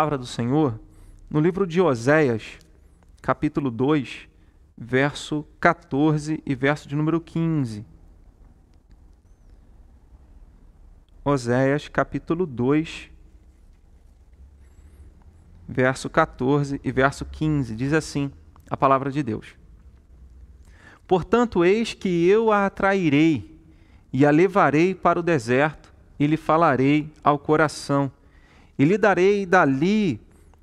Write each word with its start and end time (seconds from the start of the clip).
palavra 0.00 0.16
do 0.16 0.24
Senhor 0.24 0.80
no 1.28 1.38
livro 1.38 1.66
de 1.66 1.78
Oséias, 1.78 2.58
capítulo 3.20 3.70
2, 3.70 4.26
verso 4.74 5.46
14 5.60 6.42
e 6.46 6.54
verso 6.54 6.88
de 6.88 6.96
número 6.96 7.20
15. 7.20 7.84
Oséias, 11.22 11.86
capítulo 11.86 12.46
2, 12.46 13.10
verso 15.68 16.08
14 16.08 16.80
e 16.82 16.90
verso 16.90 17.26
15. 17.26 17.76
Diz 17.76 17.92
assim 17.92 18.32
a 18.70 18.78
palavra 18.78 19.10
de 19.10 19.22
Deus: 19.22 19.54
Portanto, 21.06 21.62
eis 21.62 21.92
que 21.92 22.26
eu 22.26 22.50
a 22.50 22.64
atrairei 22.64 23.54
e 24.10 24.24
a 24.24 24.30
levarei 24.30 24.94
para 24.94 25.20
o 25.20 25.22
deserto 25.22 25.92
e 26.18 26.26
lhe 26.26 26.38
falarei 26.38 27.12
ao 27.22 27.38
coração 27.38 28.10
e 28.80 28.84
lhe 28.86 28.96
darei 28.96 29.44
dali 29.44 30.18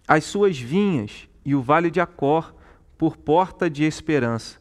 as 0.07 0.23
suas 0.23 0.57
vinhas 0.57 1.29
e 1.46 1.54
o 1.54 1.61
vale 1.61 1.91
de 1.91 2.01
Acor 2.01 2.51
por 2.97 3.15
porta 3.15 3.69
de 3.69 3.83
esperança. 3.83 4.60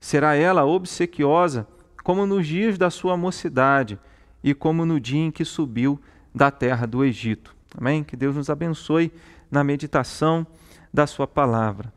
Será 0.00 0.34
ela 0.34 0.64
obsequiosa 0.64 1.68
como 2.02 2.26
nos 2.26 2.48
dias 2.48 2.76
da 2.76 2.90
sua 2.90 3.16
mocidade 3.16 3.96
e 4.42 4.52
como 4.52 4.84
no 4.84 4.98
dia 4.98 5.20
em 5.20 5.30
que 5.30 5.44
subiu 5.44 6.00
da 6.34 6.50
terra 6.50 6.84
do 6.84 7.04
Egito. 7.04 7.54
Amém? 7.78 8.02
Que 8.02 8.16
Deus 8.16 8.34
nos 8.34 8.50
abençoe 8.50 9.12
na 9.48 9.62
meditação 9.62 10.44
da 10.92 11.06
sua 11.06 11.28
palavra. 11.28 11.92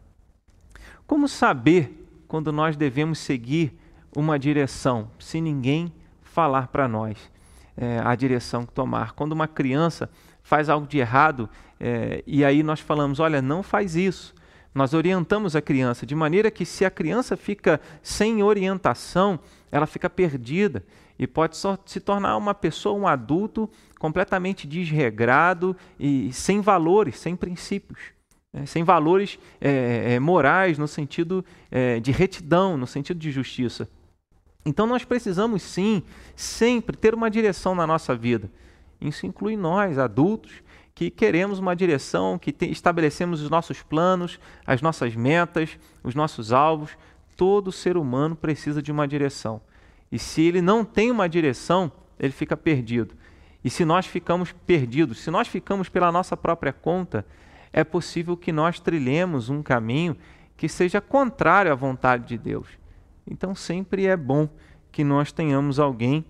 Como 1.07 1.27
saber 1.27 2.07
quando 2.27 2.51
nós 2.51 2.77
devemos 2.77 3.17
seguir 3.17 3.75
uma 4.15 4.37
direção, 4.37 5.09
se 5.17 5.41
ninguém 5.41 5.91
falar 6.21 6.67
para 6.67 6.87
nós 6.87 7.17
é, 7.79 8.01
a 8.03 8.13
direção 8.15 8.65
que 8.65 8.73
tomar? 8.73 9.13
Quando 9.13 9.31
uma 9.31 9.47
criança 9.47 10.09
faz 10.43 10.69
algo 10.69 10.85
de 10.85 10.97
errado 10.97 11.49
é, 11.79 12.23
e 12.27 12.43
aí 12.43 12.61
nós 12.61 12.79
falamos: 12.79 13.19
olha, 13.19 13.41
não 13.41 13.63
faz 13.63 13.95
isso. 13.95 14.35
Nós 14.75 14.93
orientamos 14.93 15.55
a 15.55 15.61
criança 15.61 16.05
de 16.05 16.13
maneira 16.13 16.51
que, 16.51 16.65
se 16.65 16.85
a 16.85 16.91
criança 16.91 17.35
fica 17.35 17.81
sem 18.03 18.43
orientação, 18.43 19.39
ela 19.71 19.87
fica 19.87 20.09
perdida 20.09 20.83
e 21.17 21.25
pode 21.25 21.57
só 21.57 21.77
se 21.85 21.99
tornar 21.99 22.37
uma 22.37 22.53
pessoa, 22.53 22.97
um 22.97 23.07
adulto 23.07 23.69
completamente 23.97 24.67
desregrado 24.67 25.75
e 25.99 26.31
sem 26.31 26.61
valores, 26.61 27.17
sem 27.17 27.35
princípios. 27.35 27.99
Né? 28.51 28.65
sem 28.65 28.83
valores 28.83 29.37
é, 29.61 30.13
é, 30.13 30.19
morais 30.19 30.77
no 30.77 30.87
sentido 30.87 31.45
é, 31.69 31.99
de 31.99 32.11
retidão, 32.11 32.77
no 32.77 32.87
sentido 32.87 33.19
de 33.19 33.31
justiça. 33.31 33.87
Então 34.65 34.85
nós 34.85 35.05
precisamos 35.05 35.61
sim, 35.63 36.03
sempre 36.35 36.97
ter 36.97 37.13
uma 37.13 37.29
direção 37.29 37.73
na 37.73 37.87
nossa 37.87 38.15
vida. 38.15 38.49
Isso 38.99 39.25
inclui 39.25 39.55
nós, 39.55 39.97
adultos, 39.97 40.61
que 40.93 41.09
queremos 41.09 41.59
uma 41.59 41.75
direção, 41.75 42.37
que 42.37 42.53
estabelecemos 42.65 43.41
os 43.41 43.49
nossos 43.49 43.81
planos, 43.81 44.37
as 44.67 44.81
nossas 44.81 45.15
metas, 45.15 45.77
os 46.03 46.13
nossos 46.13 46.51
alvos. 46.51 46.97
Todo 47.37 47.71
ser 47.71 47.95
humano 47.95 48.35
precisa 48.35 48.81
de 48.81 48.91
uma 48.91 49.07
direção. 49.07 49.61
E 50.11 50.19
se 50.19 50.41
ele 50.41 50.61
não 50.61 50.83
tem 50.83 51.09
uma 51.09 51.29
direção, 51.29 51.89
ele 52.19 52.33
fica 52.33 52.57
perdido. 52.57 53.15
E 53.63 53.69
se 53.69 53.85
nós 53.85 54.05
ficamos 54.05 54.51
perdidos, 54.51 55.19
se 55.19 55.31
nós 55.31 55.47
ficamos 55.47 55.87
pela 55.87 56.11
nossa 56.11 56.35
própria 56.35 56.73
conta, 56.73 57.25
é 57.71 57.83
possível 57.83 58.35
que 58.35 58.51
nós 58.51 58.79
trilhemos 58.79 59.49
um 59.49 59.63
caminho 59.63 60.17
que 60.57 60.67
seja 60.67 60.99
contrário 60.99 61.71
à 61.71 61.75
vontade 61.75 62.27
de 62.27 62.37
Deus. 62.37 62.67
Então 63.29 63.53
sempre 63.53 64.07
é 64.07 64.17
bom 64.17 64.49
que 64.91 65.03
nós 65.03 65.31
tenhamos 65.31 65.79
alguém 65.79 66.25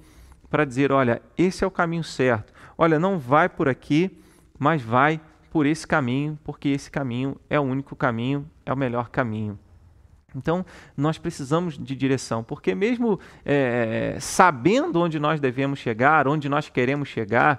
para 0.50 0.66
dizer: 0.66 0.92
olha, 0.92 1.22
esse 1.38 1.64
é 1.64 1.68
o 1.68 1.72
caminho 1.72 2.04
certo 2.04 2.54
olha, 2.80 2.98
não 2.98 3.20
vai 3.20 3.50
por 3.50 3.68
aqui, 3.68 4.10
mas 4.58 4.82
vai 4.82 5.20
por 5.52 5.66
esse 5.66 5.86
caminho, 5.86 6.40
porque 6.46 6.70
esse 6.70 6.90
caminho 6.90 7.36
é 7.50 7.60
o 7.60 7.64
único 7.64 7.94
caminho, 7.94 8.50
é 8.66 8.72
o 8.72 8.78
melhor 8.78 9.10
caminho. 9.10 9.60
Então, 10.34 10.66
nós 10.96 11.18
precisamos 11.18 11.78
de 11.78 11.94
direção, 11.94 12.42
porque 12.42 12.74
mesmo 12.74 13.20
é, 13.44 14.16
sabendo 14.22 15.02
onde 15.02 15.20
nós 15.20 15.42
devemos 15.42 15.80
chegar, 15.80 16.26
onde 16.26 16.48
nós 16.48 16.70
queremos 16.70 17.10
chegar, 17.10 17.58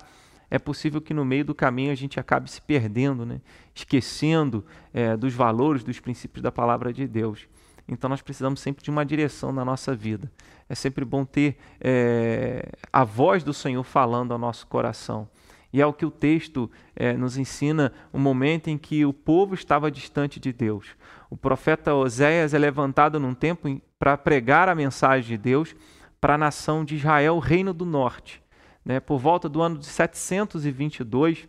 é 0.50 0.58
possível 0.58 1.02
que 1.02 1.12
no 1.12 1.24
meio 1.24 1.44
do 1.44 1.54
caminho 1.54 1.92
a 1.92 1.94
gente 1.94 2.18
acabe 2.18 2.50
se 2.50 2.62
perdendo, 2.62 3.26
né? 3.26 3.42
esquecendo 3.74 4.64
é, 4.94 5.18
dos 5.18 5.34
valores, 5.34 5.84
dos 5.84 6.00
princípios 6.00 6.42
da 6.42 6.50
palavra 6.50 6.94
de 6.94 7.06
Deus. 7.06 7.46
Então 7.90 8.08
nós 8.08 8.22
precisamos 8.22 8.60
sempre 8.60 8.84
de 8.84 8.90
uma 8.90 9.04
direção 9.04 9.52
na 9.52 9.64
nossa 9.64 9.94
vida. 9.94 10.30
É 10.68 10.74
sempre 10.76 11.04
bom 11.04 11.24
ter 11.24 11.58
é, 11.80 12.70
a 12.92 13.02
voz 13.02 13.42
do 13.42 13.52
Senhor 13.52 13.82
falando 13.82 14.32
ao 14.32 14.38
nosso 14.38 14.66
coração. 14.68 15.28
E 15.72 15.80
é 15.80 15.86
o 15.86 15.92
que 15.92 16.06
o 16.06 16.10
texto 16.10 16.70
é, 16.94 17.12
nos 17.14 17.36
ensina, 17.36 17.92
o 18.12 18.18
um 18.18 18.20
momento 18.20 18.68
em 18.68 18.78
que 18.78 19.04
o 19.04 19.12
povo 19.12 19.54
estava 19.54 19.90
distante 19.90 20.38
de 20.38 20.52
Deus. 20.52 20.86
O 21.28 21.36
profeta 21.36 21.94
Oséias 21.94 22.54
é 22.54 22.58
levantado 22.58 23.18
num 23.18 23.34
tempo 23.34 23.80
para 23.98 24.16
pregar 24.16 24.68
a 24.68 24.74
mensagem 24.74 25.28
de 25.28 25.36
Deus 25.36 25.74
para 26.20 26.34
a 26.34 26.38
nação 26.38 26.84
de 26.84 26.94
Israel, 26.96 27.36
o 27.36 27.40
reino 27.40 27.72
do 27.72 27.84
norte. 27.84 28.40
Né? 28.84 29.00
Por 29.00 29.18
volta 29.18 29.48
do 29.48 29.60
ano 29.60 29.78
de 29.78 29.86
722, 29.86 31.48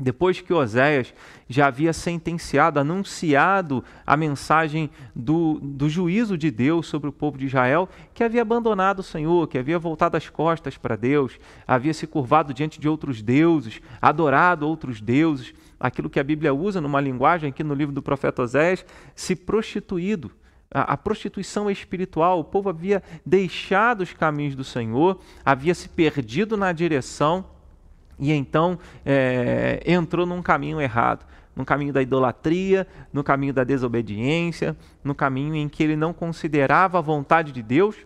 depois 0.00 0.40
que 0.40 0.52
Oséias 0.52 1.12
já 1.48 1.66
havia 1.66 1.92
sentenciado, 1.92 2.80
anunciado 2.80 3.84
a 4.06 4.16
mensagem 4.16 4.90
do, 5.14 5.60
do 5.60 5.88
juízo 5.88 6.38
de 6.38 6.50
Deus 6.50 6.86
sobre 6.86 7.08
o 7.08 7.12
povo 7.12 7.36
de 7.36 7.46
Israel, 7.46 7.88
que 8.14 8.24
havia 8.24 8.42
abandonado 8.42 9.00
o 9.00 9.04
Senhor, 9.04 9.46
que 9.46 9.58
havia 9.58 9.78
voltado 9.78 10.16
as 10.16 10.28
costas 10.28 10.78
para 10.78 10.96
Deus, 10.96 11.38
havia 11.66 11.92
se 11.92 12.06
curvado 12.06 12.54
diante 12.54 12.80
de 12.80 12.88
outros 12.88 13.20
deuses, 13.20 13.80
adorado 14.00 14.66
outros 14.66 15.00
deuses, 15.00 15.52
aquilo 15.78 16.10
que 16.10 16.20
a 16.20 16.24
Bíblia 16.24 16.54
usa 16.54 16.80
numa 16.80 17.00
linguagem 17.00 17.50
aqui 17.50 17.62
no 17.62 17.74
livro 17.74 17.94
do 17.94 18.02
profeta 18.02 18.42
Oséias, 18.42 18.84
se 19.14 19.36
prostituído. 19.36 20.30
A, 20.72 20.92
a 20.92 20.96
prostituição 20.96 21.70
espiritual, 21.70 22.38
o 22.38 22.44
povo 22.44 22.68
havia 22.68 23.02
deixado 23.26 24.02
os 24.02 24.12
caminhos 24.12 24.54
do 24.54 24.62
Senhor, 24.62 25.20
havia 25.44 25.74
se 25.74 25.88
perdido 25.88 26.56
na 26.56 26.72
direção 26.72 27.44
e 28.20 28.30
então 28.32 28.78
é, 29.04 29.82
entrou 29.86 30.26
num 30.26 30.42
caminho 30.42 30.80
errado, 30.80 31.24
no 31.56 31.64
caminho 31.64 31.92
da 31.92 32.02
idolatria, 32.02 32.86
no 33.12 33.24
caminho 33.24 33.52
da 33.52 33.64
desobediência, 33.64 34.76
no 35.02 35.14
caminho 35.14 35.54
em 35.54 35.68
que 35.68 35.82
ele 35.82 35.96
não 35.96 36.12
considerava 36.12 36.98
a 36.98 37.00
vontade 37.00 37.50
de 37.50 37.62
Deus, 37.62 37.96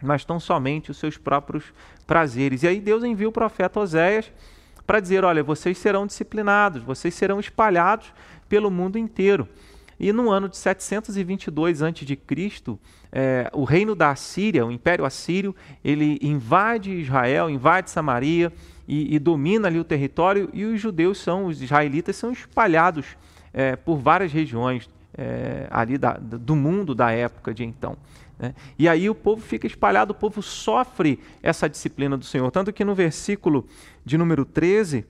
mas 0.00 0.24
tão 0.24 0.40
somente 0.40 0.90
os 0.90 0.96
seus 0.96 1.18
próprios 1.18 1.74
prazeres. 2.06 2.62
E 2.62 2.68
aí 2.68 2.80
Deus 2.80 3.04
envia 3.04 3.28
o 3.28 3.32
profeta 3.32 3.80
Oséias 3.80 4.32
para 4.86 5.00
dizer: 5.00 5.24
olha, 5.24 5.42
vocês 5.42 5.76
serão 5.78 6.06
disciplinados, 6.06 6.82
vocês 6.82 7.12
serão 7.14 7.38
espalhados 7.38 8.12
pelo 8.48 8.70
mundo 8.70 8.98
inteiro. 8.98 9.48
E 9.98 10.12
no 10.12 10.30
ano 10.30 10.48
de 10.48 10.56
722 10.56 11.82
a.C., 11.82 12.78
é, 13.12 13.50
o 13.52 13.64
reino 13.64 13.94
da 13.94 14.10
Assíria, 14.10 14.64
o 14.64 14.70
Império 14.70 15.04
Assírio, 15.04 15.54
ele 15.84 16.18
invade 16.22 16.92
Israel, 16.92 17.50
invade 17.50 17.90
Samaria, 17.90 18.52
e, 18.86 19.14
e, 19.14 19.18
domina 19.18 19.68
ali 19.68 19.78
o 19.78 19.84
território, 19.84 20.50
e 20.52 20.64
os 20.64 20.80
judeus 20.80 21.18
são, 21.18 21.46
os 21.46 21.62
israelitas 21.62 22.16
são 22.16 22.32
espalhados 22.32 23.06
é, 23.52 23.76
por 23.76 23.98
várias 23.98 24.32
regiões 24.32 24.88
é, 25.16 25.68
ali 25.70 25.96
da, 25.96 26.14
do 26.14 26.56
mundo 26.56 26.94
da 26.94 27.12
época 27.12 27.54
de 27.54 27.64
então. 27.64 27.96
Né? 28.38 28.54
E 28.78 28.88
aí 28.88 29.08
o 29.08 29.14
povo 29.14 29.40
fica 29.40 29.66
espalhado, 29.66 30.12
o 30.12 30.14
povo 30.14 30.42
sofre 30.42 31.20
essa 31.42 31.68
disciplina 31.68 32.16
do 32.16 32.24
Senhor. 32.24 32.50
Tanto 32.50 32.72
que 32.72 32.84
no 32.84 32.94
versículo 32.94 33.66
de 34.04 34.18
número 34.18 34.44
13, 34.44 35.04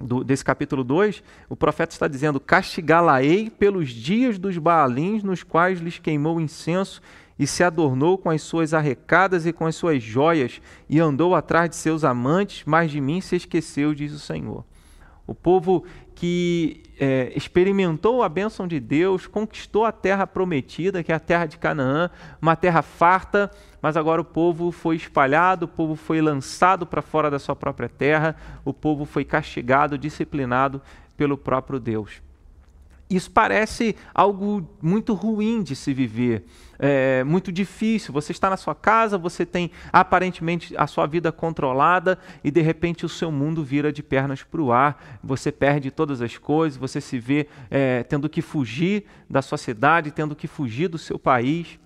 do, 0.00 0.24
desse 0.24 0.44
capítulo 0.44 0.82
2, 0.82 1.22
o 1.48 1.56
profeta 1.56 1.92
está 1.92 2.08
dizendo: 2.08 2.40
Castigá-la-ei 2.40 3.50
pelos 3.50 3.90
dias 3.90 4.38
dos 4.38 4.58
Baalins, 4.58 5.22
nos 5.22 5.42
quais 5.42 5.80
lhes 5.80 5.98
queimou 5.98 6.40
incenso 6.40 7.00
e 7.38 7.46
se 7.46 7.64
adornou 7.64 8.18
com 8.18 8.30
as 8.30 8.42
suas 8.42 8.74
arrecadas 8.74 9.46
e 9.46 9.52
com 9.52 9.66
as 9.66 9.74
suas 9.74 10.02
joias, 10.02 10.60
e 10.88 11.00
andou 11.00 11.34
atrás 11.34 11.70
de 11.70 11.76
seus 11.76 12.04
amantes, 12.04 12.62
mas 12.66 12.90
de 12.90 13.00
mim 13.00 13.20
se 13.20 13.36
esqueceu, 13.36 13.94
diz 13.94 14.12
o 14.12 14.18
Senhor. 14.18 14.64
O 15.26 15.34
povo 15.34 15.84
que 16.14 16.82
é, 16.98 17.32
experimentou 17.34 18.22
a 18.22 18.28
bênção 18.28 18.66
de 18.66 18.78
Deus, 18.78 19.26
conquistou 19.26 19.84
a 19.84 19.92
terra 19.92 20.26
prometida, 20.26 21.02
que 21.02 21.10
é 21.10 21.14
a 21.14 21.20
terra 21.20 21.46
de 21.46 21.58
Canaã, 21.58 22.10
uma 22.40 22.54
terra 22.54 22.82
farta, 22.82 23.50
mas 23.80 23.96
agora 23.96 24.20
o 24.20 24.24
povo 24.24 24.70
foi 24.70 24.96
espalhado, 24.96 25.64
o 25.64 25.68
povo 25.68 25.96
foi 25.96 26.20
lançado 26.20 26.86
para 26.86 27.02
fora 27.02 27.30
da 27.30 27.38
sua 27.38 27.56
própria 27.56 27.88
terra, 27.88 28.36
o 28.64 28.72
povo 28.72 29.04
foi 29.04 29.24
castigado, 29.24 29.98
disciplinado 29.98 30.80
pelo 31.16 31.36
próprio 31.36 31.80
Deus. 31.80 32.22
Isso 33.12 33.30
parece 33.30 33.94
algo 34.14 34.66
muito 34.80 35.12
ruim 35.12 35.62
de 35.62 35.76
se 35.76 35.92
viver, 35.92 36.46
é, 36.78 37.22
muito 37.24 37.52
difícil. 37.52 38.10
Você 38.10 38.32
está 38.32 38.48
na 38.48 38.56
sua 38.56 38.74
casa, 38.74 39.18
você 39.18 39.44
tem 39.44 39.70
aparentemente 39.92 40.74
a 40.78 40.86
sua 40.86 41.06
vida 41.06 41.30
controlada 41.30 42.18
e 42.42 42.50
de 42.50 42.62
repente 42.62 43.04
o 43.04 43.10
seu 43.10 43.30
mundo 43.30 43.62
vira 43.62 43.92
de 43.92 44.02
pernas 44.02 44.42
para 44.42 44.62
o 44.62 44.72
ar, 44.72 45.20
você 45.22 45.52
perde 45.52 45.90
todas 45.90 46.22
as 46.22 46.38
coisas, 46.38 46.78
você 46.78 47.02
se 47.02 47.18
vê 47.18 47.48
é, 47.70 48.02
tendo 48.02 48.30
que 48.30 48.40
fugir 48.40 49.04
da 49.28 49.42
sua 49.42 49.58
cidade, 49.58 50.10
tendo 50.10 50.34
que 50.34 50.46
fugir 50.46 50.88
do 50.88 50.96
seu 50.96 51.18
país, 51.18 51.78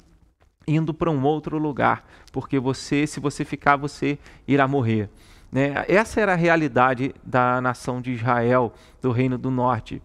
indo 0.64 0.94
para 0.94 1.11
um 1.11 1.25
outro 1.25 1.58
lugar, 1.58 2.08
porque 2.31 2.61
você, 2.61 3.05
se 3.05 3.19
você 3.19 3.44
ficar, 3.44 3.75
você 3.75 4.17
irá 4.46 4.69
morrer. 4.69 5.11
Né? 5.50 5.84
Essa 5.88 6.20
era 6.20 6.34
a 6.34 6.37
realidade 6.37 7.12
da 7.25 7.61
nação 7.61 8.00
de 8.00 8.12
Israel, 8.12 8.72
do 9.02 9.11
Reino 9.11 9.37
do 9.37 9.50
Norte. 9.50 10.00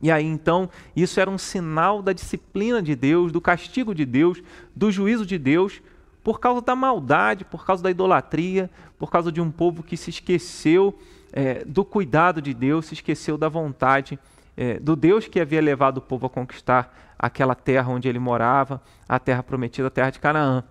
E 0.00 0.10
aí 0.10 0.24
então, 0.24 0.68
isso 0.94 1.18
era 1.20 1.30
um 1.30 1.38
sinal 1.38 2.02
da 2.02 2.12
disciplina 2.12 2.82
de 2.82 2.94
Deus, 2.94 3.32
do 3.32 3.40
castigo 3.40 3.94
de 3.94 4.04
Deus, 4.04 4.42
do 4.74 4.90
juízo 4.90 5.24
de 5.24 5.38
Deus, 5.38 5.80
por 6.22 6.40
causa 6.40 6.60
da 6.60 6.74
maldade, 6.74 7.44
por 7.44 7.64
causa 7.64 7.82
da 7.82 7.90
idolatria, 7.90 8.70
por 8.98 9.10
causa 9.10 9.30
de 9.30 9.40
um 9.40 9.50
povo 9.50 9.82
que 9.82 9.96
se 9.96 10.10
esqueceu 10.10 10.98
é, 11.32 11.64
do 11.64 11.84
cuidado 11.84 12.42
de 12.42 12.52
Deus, 12.52 12.86
se 12.86 12.94
esqueceu 12.94 13.38
da 13.38 13.48
vontade 13.48 14.18
é, 14.56 14.80
do 14.80 14.96
Deus 14.96 15.28
que 15.28 15.38
havia 15.38 15.60
levado 15.60 15.98
o 15.98 16.00
povo 16.00 16.26
a 16.26 16.30
conquistar 16.30 17.14
aquela 17.18 17.54
terra 17.54 17.90
onde 17.90 18.08
ele 18.08 18.18
morava, 18.18 18.82
a 19.08 19.18
terra 19.18 19.42
prometida, 19.42 19.88
a 19.88 19.90
terra 19.90 20.10
de 20.10 20.18
Canaã. 20.18 20.64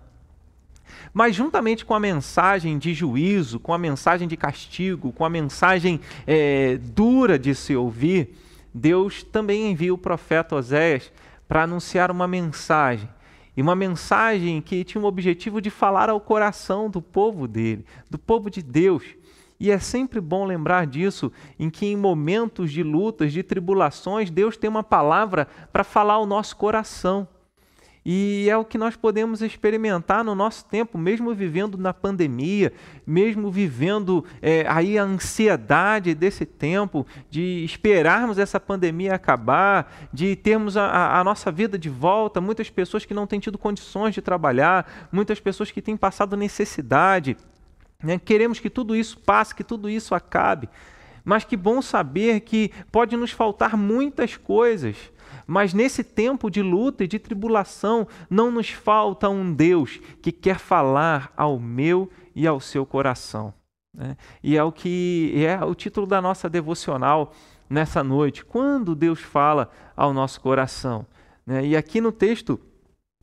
Mas, 1.12 1.34
juntamente 1.34 1.84
com 1.84 1.94
a 1.94 2.00
mensagem 2.00 2.78
de 2.78 2.94
juízo, 2.94 3.58
com 3.58 3.72
a 3.72 3.78
mensagem 3.78 4.28
de 4.28 4.36
castigo, 4.36 5.12
com 5.12 5.24
a 5.24 5.30
mensagem 5.30 6.00
é, 6.26 6.78
dura 6.78 7.38
de 7.38 7.54
se 7.54 7.74
ouvir, 7.74 8.36
Deus 8.76 9.22
também 9.22 9.70
envia 9.70 9.94
o 9.94 9.98
profeta 9.98 10.54
Oséias 10.54 11.10
para 11.48 11.62
anunciar 11.62 12.10
uma 12.10 12.28
mensagem. 12.28 13.08
E 13.56 13.62
uma 13.62 13.74
mensagem 13.74 14.60
que 14.60 14.84
tinha 14.84 15.02
o 15.02 15.06
objetivo 15.06 15.62
de 15.62 15.70
falar 15.70 16.10
ao 16.10 16.20
coração 16.20 16.90
do 16.90 17.00
povo 17.00 17.48
dele, 17.48 17.86
do 18.10 18.18
povo 18.18 18.50
de 18.50 18.62
Deus. 18.62 19.02
E 19.58 19.70
é 19.70 19.78
sempre 19.78 20.20
bom 20.20 20.44
lembrar 20.44 20.86
disso, 20.86 21.32
em 21.58 21.70
que 21.70 21.86
em 21.86 21.96
momentos 21.96 22.70
de 22.70 22.82
lutas, 22.82 23.32
de 23.32 23.42
tribulações, 23.42 24.30
Deus 24.30 24.58
tem 24.58 24.68
uma 24.68 24.84
palavra 24.84 25.48
para 25.72 25.82
falar 25.82 26.14
ao 26.14 26.26
nosso 26.26 26.54
coração. 26.54 27.26
E 28.08 28.48
é 28.48 28.56
o 28.56 28.64
que 28.64 28.78
nós 28.78 28.94
podemos 28.94 29.42
experimentar 29.42 30.22
no 30.22 30.32
nosso 30.32 30.64
tempo, 30.66 30.96
mesmo 30.96 31.34
vivendo 31.34 31.76
na 31.76 31.92
pandemia, 31.92 32.72
mesmo 33.04 33.50
vivendo 33.50 34.24
é, 34.40 34.64
aí 34.68 34.96
a 34.96 35.02
ansiedade 35.02 36.14
desse 36.14 36.46
tempo, 36.46 37.04
de 37.28 37.64
esperarmos 37.64 38.38
essa 38.38 38.60
pandemia 38.60 39.16
acabar, 39.16 39.92
de 40.12 40.36
termos 40.36 40.76
a, 40.76 41.18
a 41.18 41.24
nossa 41.24 41.50
vida 41.50 41.76
de 41.76 41.88
volta. 41.88 42.40
Muitas 42.40 42.70
pessoas 42.70 43.04
que 43.04 43.12
não 43.12 43.26
têm 43.26 43.40
tido 43.40 43.58
condições 43.58 44.14
de 44.14 44.22
trabalhar, 44.22 45.08
muitas 45.10 45.40
pessoas 45.40 45.72
que 45.72 45.82
têm 45.82 45.96
passado 45.96 46.36
necessidade. 46.36 47.36
Né? 48.00 48.20
Queremos 48.24 48.60
que 48.60 48.70
tudo 48.70 48.94
isso 48.94 49.18
passe, 49.18 49.52
que 49.52 49.64
tudo 49.64 49.90
isso 49.90 50.14
acabe. 50.14 50.68
Mas 51.24 51.42
que 51.42 51.56
bom 51.56 51.82
saber 51.82 52.38
que 52.42 52.70
pode 52.92 53.16
nos 53.16 53.32
faltar 53.32 53.76
muitas 53.76 54.36
coisas 54.36 55.10
mas 55.46 55.72
nesse 55.72 56.02
tempo 56.02 56.50
de 56.50 56.62
luta 56.62 57.04
e 57.04 57.08
de 57.08 57.18
tribulação, 57.18 58.06
não 58.28 58.50
nos 58.50 58.70
falta 58.70 59.28
um 59.28 59.52
Deus 59.52 60.00
que 60.20 60.32
quer 60.32 60.58
falar 60.58 61.32
ao 61.36 61.58
meu 61.58 62.10
e 62.34 62.46
ao 62.46 62.60
seu 62.60 62.84
coração. 62.84 63.54
Né? 63.94 64.16
E 64.42 64.56
é 64.56 64.64
o 64.64 64.72
que 64.72 65.32
é 65.36 65.64
o 65.64 65.74
título 65.74 66.06
da 66.06 66.20
nossa 66.20 66.50
devocional 66.50 67.32
nessa 67.70 68.02
noite. 68.02 68.44
Quando 68.44 68.94
Deus 68.94 69.20
fala 69.20 69.70
ao 69.96 70.12
nosso 70.12 70.40
coração. 70.40 71.06
Né? 71.46 71.66
E 71.66 71.76
aqui 71.76 72.00
no 72.00 72.10
texto, 72.10 72.60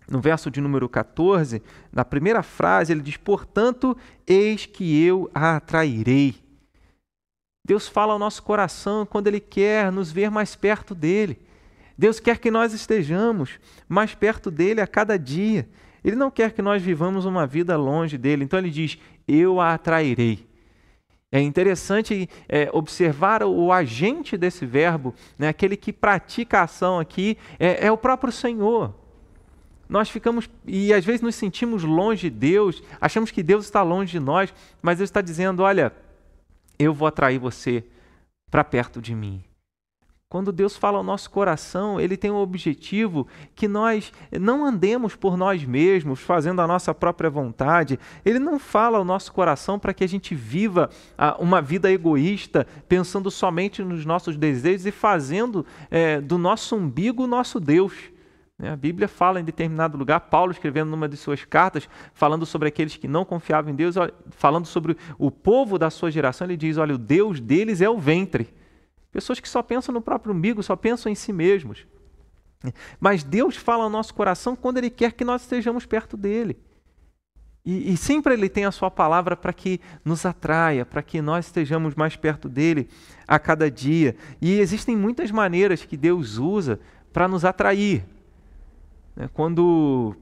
no 0.10 0.22
verso 0.22 0.50
de 0.50 0.62
número 0.62 0.88
14, 0.88 1.62
na 1.92 2.06
primeira 2.06 2.42
frase, 2.42 2.94
ele 2.94 3.02
diz: 3.02 3.18
Portanto, 3.18 3.98
eis 4.26 4.66
que 4.66 5.04
eu 5.04 5.30
a 5.34 5.58
atrairei. 5.58 6.36
Deus 7.66 7.88
fala 7.88 8.12
ao 8.14 8.20
nosso 8.20 8.44
coração 8.44 9.06
quando 9.06 9.28
Ele 9.28 9.40
quer 9.40 9.92
nos 9.92 10.12
ver 10.12 10.30
mais 10.30 10.56
perto 10.56 10.94
dele. 10.94 11.40
Deus 11.98 12.20
quer 12.20 12.38
que 12.40 12.50
nós 12.50 12.74
estejamos 12.74 13.60
mais 13.88 14.16
perto 14.16 14.50
dele 14.50 14.82
a 14.82 14.88
cada 14.88 15.18
dia. 15.18 15.68
Ele 16.04 16.16
não 16.16 16.30
quer 16.32 16.52
que 16.52 16.62
nós 16.62 16.82
vivamos 16.82 17.26
uma 17.26 17.48
vida 17.48 17.78
longe 17.78 18.18
dele. 18.18 18.44
Então 18.44 18.60
ele 18.60 18.70
diz: 18.70 18.98
Eu 19.28 19.60
a 19.60 19.74
atrairei. 19.74 20.48
É 21.32 21.42
interessante 21.42 22.30
é, 22.48 22.70
observar 22.72 23.42
o, 23.42 23.52
o, 23.52 23.72
agente 23.72 24.38
desse 24.38 24.68
verbo, 24.68 25.16
né, 25.36 25.48
aquele 25.48 25.76
que 25.76 25.92
pratica 25.92 26.60
a 26.60 26.64
ação 26.64 27.00
aqui, 27.00 27.40
é, 27.58 27.88
é 27.88 27.92
o 27.92 27.98
próprio 27.98 28.32
Senhor. 28.32 28.94
Nós 29.90 30.12
ficamos, 30.12 30.48
e 30.64 30.94
às 30.94 31.04
vezes 31.04 31.22
nos 31.22 31.34
sentimos 31.34 31.84
longe 31.84 32.30
de 32.30 32.38
Deus, 32.38 32.84
achamos 33.02 33.32
que 33.32 33.42
Deus 33.42 33.66
está 33.66 33.82
longe 33.82 34.12
de 34.12 34.20
nós, 34.20 34.54
mas 34.82 35.00
Deus 35.00 35.10
está 35.10 35.22
dizendo: 35.22 35.64
Olha, 35.64 35.92
eu 36.78 36.94
vou 36.94 37.08
atrair 37.08 37.40
você 37.40 37.84
para 38.52 38.64
perto 38.64 39.02
de 39.02 39.16
mim. 39.16 39.44
Quando 40.34 40.52
Deus 40.52 40.76
fala 40.76 40.98
ao 40.98 41.04
nosso 41.04 41.30
coração, 41.30 42.02
Ele 42.02 42.18
tem 42.18 42.32
o 42.32 42.38
objetivo 42.38 43.28
que 43.54 43.68
nós 43.68 44.12
não 44.42 44.66
andemos 44.66 45.16
por 45.16 45.38
nós 45.38 45.64
mesmos, 45.64 46.22
fazendo 46.22 46.60
a 46.60 46.66
nossa 46.66 46.92
própria 46.92 47.30
vontade. 47.30 48.00
Ele 48.26 48.40
não 48.40 48.58
fala 48.58 48.98
ao 48.98 49.06
nosso 49.06 49.32
coração 49.32 49.78
para 49.78 49.94
que 49.94 50.04
a 50.04 50.08
gente 50.08 50.34
viva 50.34 50.90
ah, 51.16 51.38
uma 51.40 51.62
vida 51.62 51.92
egoísta, 51.92 52.66
pensando 52.90 53.30
somente 53.30 53.84
nos 53.84 54.08
nossos 54.08 54.36
desejos 54.36 54.88
e 54.88 54.92
fazendo 54.92 55.64
é, 55.92 56.20
do 56.20 56.40
nosso 56.40 56.76
umbigo 56.78 57.26
o 57.26 57.28
nosso 57.28 57.60
Deus. 57.60 57.94
Né? 58.58 58.72
A 58.72 58.76
Bíblia 58.76 59.08
fala 59.08 59.40
em 59.40 59.44
determinado 59.44 60.00
lugar, 60.00 60.20
Paulo 60.20 60.52
escrevendo 60.52 60.90
numa 60.90 61.08
de 61.08 61.16
suas 61.16 61.46
cartas, 61.46 61.88
falando 62.12 62.44
sobre 62.44 62.70
aqueles 62.70 62.98
que 62.98 63.08
não 63.08 63.24
confiavam 63.24 63.72
em 63.72 63.76
Deus, 63.76 63.94
falando 64.32 64.66
sobre 64.66 64.98
o 65.20 65.30
povo 65.30 65.78
da 65.78 65.92
sua 65.92 66.10
geração, 66.10 66.48
ele 66.48 66.58
diz: 66.58 66.78
olha, 66.78 66.96
o 66.96 66.98
Deus 66.98 67.40
deles 67.40 67.82
é 67.82 67.88
o 67.88 68.00
ventre. 68.00 68.63
Pessoas 69.14 69.40
que 69.40 69.48
só 69.48 69.62
pensam 69.62 69.94
no 69.94 70.02
próprio 70.02 70.34
umbigo, 70.34 70.64
só 70.64 70.76
pensam 70.76 71.12
em 71.12 71.16
si 71.16 71.32
mesmos. 71.32 71.86
Mas 73.00 73.24
Deus 73.24 73.56
fala 73.56 73.84
ao 73.84 73.90
nosso 73.90 74.12
coração 74.12 74.56
quando 74.56 74.80
Ele 74.80 74.90
quer 74.90 75.14
que 75.14 75.24
nós 75.24 75.44
estejamos 75.44 75.86
perto 75.86 76.18
dele. 76.18 76.58
E, 77.64 77.94
e 77.94 77.96
sempre 77.96 78.34
Ele 78.34 78.50
tem 78.50 78.66
a 78.66 78.72
Sua 78.72 78.90
palavra 78.90 79.38
para 79.38 79.54
que 79.54 79.80
nos 80.04 80.26
atraia, 80.26 80.84
para 80.84 81.04
que 81.04 81.22
nós 81.22 81.46
estejamos 81.46 81.94
mais 81.94 82.16
perto 82.16 82.50
dele 82.50 82.90
a 83.28 83.38
cada 83.38 83.70
dia. 83.70 84.16
E 84.42 84.60
existem 84.60 84.98
muitas 84.98 85.30
maneiras 85.30 85.86
que 85.86 85.96
Deus 85.96 86.40
usa 86.40 86.80
para 87.14 87.28
nos 87.28 87.46
atrair. 87.46 88.04
Né, 89.16 89.30
quando 89.32 90.16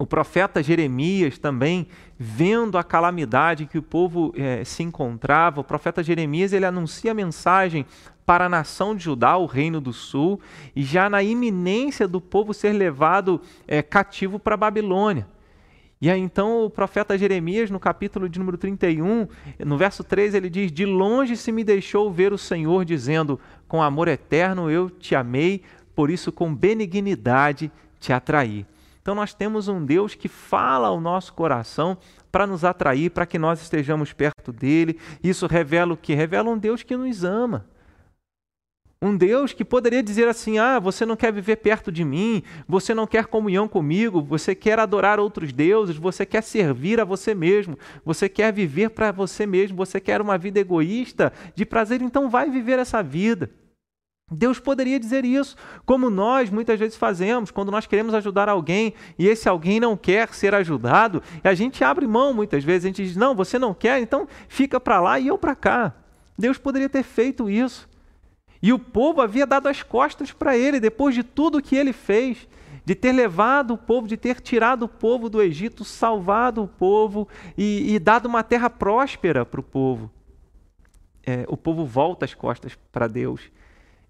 o 0.00 0.06
profeta 0.06 0.62
Jeremias 0.62 1.36
também, 1.36 1.86
vendo 2.18 2.78
a 2.78 2.82
calamidade 2.82 3.66
que 3.66 3.76
o 3.76 3.82
povo 3.82 4.32
eh, 4.34 4.64
se 4.64 4.82
encontrava, 4.82 5.60
o 5.60 5.64
profeta 5.64 6.02
Jeremias 6.02 6.54
ele 6.54 6.64
anuncia 6.64 7.10
a 7.10 7.14
mensagem 7.14 7.84
para 8.24 8.46
a 8.46 8.48
nação 8.48 8.96
de 8.96 9.04
Judá, 9.04 9.36
o 9.36 9.44
reino 9.44 9.78
do 9.78 9.92
sul, 9.92 10.40
e 10.74 10.82
já 10.82 11.10
na 11.10 11.22
iminência 11.22 12.08
do 12.08 12.18
povo 12.18 12.54
ser 12.54 12.72
levado 12.72 13.42
eh, 13.68 13.82
cativo 13.82 14.38
para 14.38 14.54
a 14.54 14.56
Babilônia. 14.56 15.28
E 16.00 16.08
aí 16.08 16.18
então 16.18 16.64
o 16.64 16.70
profeta 16.70 17.18
Jeremias, 17.18 17.70
no 17.70 17.78
capítulo 17.78 18.26
de 18.26 18.38
número 18.38 18.56
31, 18.56 19.28
no 19.58 19.76
verso 19.76 20.02
3, 20.02 20.34
ele 20.34 20.48
diz: 20.48 20.72
De 20.72 20.86
longe 20.86 21.36
se 21.36 21.52
me 21.52 21.62
deixou 21.62 22.10
ver 22.10 22.32
o 22.32 22.38
Senhor, 22.38 22.86
dizendo: 22.86 23.38
Com 23.68 23.82
amor 23.82 24.08
eterno 24.08 24.70
eu 24.70 24.88
te 24.88 25.14
amei, 25.14 25.62
por 25.94 26.08
isso 26.08 26.32
com 26.32 26.54
benignidade 26.54 27.70
te 28.00 28.14
atraí. 28.14 28.64
Então 29.10 29.16
nós 29.16 29.34
temos 29.34 29.66
um 29.66 29.84
Deus 29.84 30.14
que 30.14 30.28
fala 30.28 30.86
ao 30.86 31.00
nosso 31.00 31.32
coração 31.34 31.98
para 32.30 32.46
nos 32.46 32.64
atrair, 32.64 33.10
para 33.10 33.26
que 33.26 33.40
nós 33.40 33.60
estejamos 33.60 34.12
perto 34.12 34.52
dele. 34.52 35.00
Isso 35.20 35.48
revela 35.48 35.94
o 35.94 35.96
que? 35.96 36.14
Revela 36.14 36.48
um 36.48 36.56
Deus 36.56 36.84
que 36.84 36.96
nos 36.96 37.24
ama. 37.24 37.66
Um 39.02 39.16
Deus 39.16 39.52
que 39.52 39.64
poderia 39.64 40.00
dizer 40.00 40.28
assim: 40.28 40.60
ah, 40.60 40.78
você 40.78 41.04
não 41.04 41.16
quer 41.16 41.32
viver 41.32 41.56
perto 41.56 41.90
de 41.90 42.04
mim, 42.04 42.44
você 42.68 42.94
não 42.94 43.04
quer 43.04 43.26
comunhão 43.26 43.66
comigo, 43.66 44.22
você 44.22 44.54
quer 44.54 44.78
adorar 44.78 45.18
outros 45.18 45.52
deuses, 45.52 45.96
você 45.96 46.24
quer 46.24 46.44
servir 46.44 47.00
a 47.00 47.04
você 47.04 47.34
mesmo, 47.34 47.76
você 48.04 48.28
quer 48.28 48.52
viver 48.52 48.90
para 48.90 49.10
você 49.10 49.44
mesmo, 49.44 49.76
você 49.76 49.98
quer 49.98 50.20
uma 50.20 50.38
vida 50.38 50.60
egoísta 50.60 51.32
de 51.52 51.66
prazer, 51.66 52.00
então 52.00 52.30
vai 52.30 52.48
viver 52.48 52.78
essa 52.78 53.02
vida. 53.02 53.50
Deus 54.30 54.60
poderia 54.60 55.00
dizer 55.00 55.24
isso, 55.24 55.56
como 55.84 56.08
nós 56.08 56.50
muitas 56.50 56.78
vezes 56.78 56.96
fazemos, 56.96 57.50
quando 57.50 57.72
nós 57.72 57.86
queremos 57.86 58.14
ajudar 58.14 58.48
alguém 58.48 58.94
e 59.18 59.26
esse 59.26 59.48
alguém 59.48 59.80
não 59.80 59.96
quer 59.96 60.32
ser 60.32 60.54
ajudado, 60.54 61.20
e 61.42 61.48
a 61.48 61.54
gente 61.54 61.82
abre 61.82 62.06
mão 62.06 62.32
muitas 62.32 62.62
vezes, 62.62 62.84
a 62.84 62.88
gente 62.88 63.02
diz: 63.02 63.16
Não, 63.16 63.34
você 63.34 63.58
não 63.58 63.74
quer, 63.74 64.00
então 64.00 64.28
fica 64.48 64.78
para 64.78 65.00
lá 65.00 65.18
e 65.18 65.26
eu 65.26 65.36
para 65.36 65.56
cá. 65.56 65.94
Deus 66.38 66.58
poderia 66.58 66.88
ter 66.88 67.02
feito 67.02 67.50
isso. 67.50 67.88
E 68.62 68.72
o 68.72 68.78
povo 68.78 69.20
havia 69.20 69.46
dado 69.46 69.68
as 69.68 69.82
costas 69.82 70.30
para 70.30 70.56
ele, 70.56 70.78
depois 70.78 71.14
de 71.14 71.24
tudo 71.24 71.62
que 71.62 71.74
ele 71.74 71.92
fez, 71.92 72.46
de 72.84 72.94
ter 72.94 73.12
levado 73.12 73.74
o 73.74 73.78
povo, 73.78 74.06
de 74.06 74.16
ter 74.16 74.40
tirado 74.40 74.84
o 74.84 74.88
povo 74.88 75.28
do 75.28 75.42
Egito, 75.42 75.84
salvado 75.84 76.62
o 76.62 76.68
povo 76.68 77.26
e, 77.58 77.94
e 77.94 77.98
dado 77.98 78.26
uma 78.26 78.44
terra 78.44 78.70
próspera 78.70 79.44
para 79.44 79.60
o 79.60 79.62
povo. 79.62 80.10
É, 81.26 81.44
o 81.48 81.56
povo 81.56 81.84
volta 81.84 82.24
as 82.24 82.34
costas 82.34 82.78
para 82.92 83.08
Deus 83.08 83.50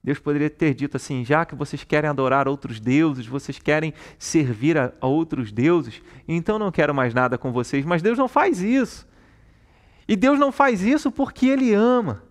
Deus 0.02 0.18
poderia 0.18 0.48
ter 0.48 0.74
dito 0.74 0.96
assim: 0.96 1.24
já 1.24 1.44
que 1.44 1.54
vocês 1.54 1.84
querem 1.84 2.08
adorar 2.08 2.48
outros 2.48 2.80
deuses, 2.80 3.26
vocês 3.26 3.58
querem 3.58 3.92
servir 4.18 4.78
a, 4.78 4.92
a, 5.00 5.06
outros 5.06 5.52
deuses, 5.52 6.02
então 6.26 6.58
não 6.58 6.72
quero 6.72 6.94
mais 6.94 7.12
nada 7.12 7.36
com 7.36 7.52
vocês. 7.52 7.84
Mas 7.84 8.02
Deus 8.02 8.18
não 8.18 8.28
faz 8.28 8.62
isso. 8.62 9.06
E 10.08 10.16
Deus 10.16 10.38
não 10.38 10.50
faz 10.50 10.82
isso 10.82 11.12
porque 11.12 11.46
Ele 11.46 11.74
ama. 11.74 12.22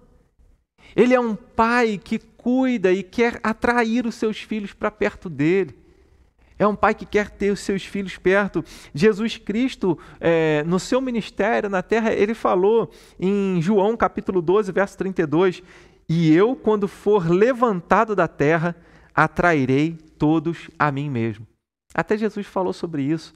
Ele 0.95 1.13
é 1.13 1.19
um 1.19 1.35
pai 1.35 1.99
que 2.03 2.17
cuida 2.17 2.91
e 2.91 3.03
quer 3.03 3.39
atrair 3.43 4.05
os 4.05 4.15
seus 4.15 4.41
filhos 4.41 4.73
para 4.73 4.89
perto 4.89 5.29
dele. 5.29 5.77
É 6.59 6.67
um 6.67 6.75
pai 6.75 6.93
que 6.93 7.05
quer 7.05 7.29
ter 7.29 7.51
os 7.51 7.61
seus 7.61 7.85
filhos 7.85 8.17
perto. 8.17 8.65
Jesus 8.93 9.37
Cristo, 9.37 9.97
é, 10.19 10.61
no 10.67 10.77
seu 10.77 10.99
ministério 10.99 11.69
na 11.69 11.81
terra, 11.81 12.11
ele 12.11 12.33
falou 12.33 12.91
em 13.17 13.61
João 13.61 13.95
capítulo 13.95 14.41
12, 14.41 14.69
verso 14.73 14.97
32: 14.97 15.63
E 16.09 16.33
eu, 16.33 16.55
quando 16.55 16.87
for 16.87 17.29
levantado 17.29 18.15
da 18.15 18.27
terra, 18.27 18.75
atrairei 19.13 19.93
todos 20.17 20.69
a 20.77 20.91
mim 20.91 21.09
mesmo. 21.09 21.47
Até 21.93 22.17
Jesus 22.17 22.47
falou 22.47 22.73
sobre 22.73 23.03
isso. 23.03 23.33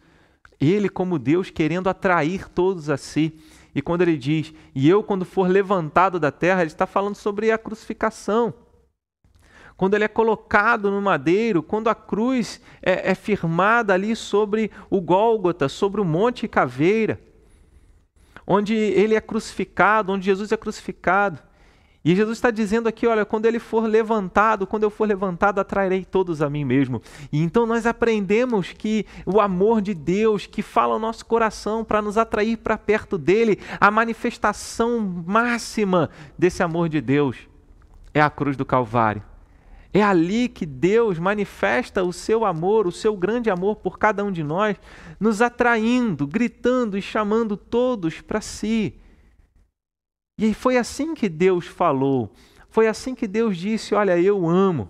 Ele, 0.60 0.90
como 0.90 1.20
Deus, 1.20 1.50
querendo 1.52 1.88
atrair 1.88 2.50
todos 2.50 2.90
a 2.90 2.98
si. 2.98 3.40
E 3.76 3.82
quando 3.82 4.02
ele 4.02 4.18
diz, 4.18 4.54
e 4.74 4.90
eu, 4.90 5.04
quando 5.04 5.24
for 5.24 5.48
levantado 5.48 6.20
da 6.20 6.32
terra, 6.32 6.62
ele 6.62 6.72
está 6.72 6.88
falando 6.88 7.16
sobre 7.16 7.52
a 7.52 7.58
crucificação 7.58 8.54
quando 9.76 9.96
ele 9.96 10.04
é 10.04 10.08
colocado 10.08 10.92
no 10.92 11.02
madeiro, 11.02 11.64
quando 11.64 11.90
a 11.90 11.96
cruz 11.96 12.62
é, 12.82 13.12
é 13.12 13.16
firmada 13.16 13.94
ali 13.94 14.16
sobre 14.16 14.72
o 14.90 15.02
Gólgota, 15.02 15.68
sobre 15.68 16.00
o 16.00 16.06
Monte 16.06 16.48
Caveira, 16.48 17.20
onde 18.46 18.76
ele 18.76 19.16
é 19.16 19.22
crucificado, 19.22 20.12
onde 20.12 20.26
Jesus 20.26 20.52
é 20.52 20.58
crucificado. 20.58 21.40
E 22.06 22.16
Jesus 22.16 22.38
está 22.38 22.52
dizendo 22.52 22.88
aqui: 22.88 23.08
olha, 23.08 23.26
quando 23.26 23.46
ele 23.46 23.60
for 23.60 23.86
levantado, 23.86 24.68
quando 24.68 24.84
eu 24.84 24.90
for 24.90 25.08
levantado, 25.08 25.60
atrairei 25.60 26.04
todos 26.04 26.42
a 26.42 26.50
mim 26.50 26.66
mesmo. 26.66 27.02
E 27.32 27.42
então 27.42 27.66
nós 27.66 27.86
aprendemos 27.86 28.74
que 28.74 29.06
o 29.26 29.40
amor 29.40 29.82
de 29.82 29.94
Deus, 29.94 30.46
que 30.46 30.62
fala 30.62 30.96
o 30.96 31.00
nosso 31.00 31.26
coração 31.26 31.84
para 31.84 32.02
nos 32.02 32.18
atrair 32.18 32.58
para 32.58 32.78
perto 32.78 33.18
dele, 33.18 33.60
a 33.80 33.90
manifestação 33.90 35.00
máxima 35.26 36.10
desse 36.38 36.62
amor 36.62 36.90
de 36.90 37.00
Deus 37.00 37.38
é 38.14 38.22
a 38.22 38.30
cruz 38.30 38.58
do 38.58 38.66
Calvário. 38.66 39.24
É 39.94 40.02
ali 40.02 40.50
que 40.50 40.66
Deus 40.66 41.20
manifesta 41.20 42.04
o 42.04 42.12
seu 42.12 42.44
amor, 42.44 42.88
o 42.88 42.92
seu 42.92 43.16
grande 43.16 43.52
amor 43.52 43.76
por 43.76 44.00
cada 44.00 44.24
um 44.24 44.32
de 44.32 44.44
nós, 44.44 44.76
nos 45.20 45.40
atraindo, 45.40 46.26
gritando 46.26 46.98
e 46.98 47.02
chamando 47.02 47.56
todos 47.56 48.20
para 48.20 48.42
si. 48.42 48.96
E 50.38 50.54
foi 50.54 50.78
assim 50.78 51.14
que 51.14 51.30
Deus 51.30 51.68
falou, 51.68 52.34
foi 52.70 52.88
assim 52.88 53.14
que 53.14 53.28
Deus 53.28 53.58
disse: 53.58 53.94
Olha, 53.94 54.20
eu 54.20 54.48
amo 54.48 54.90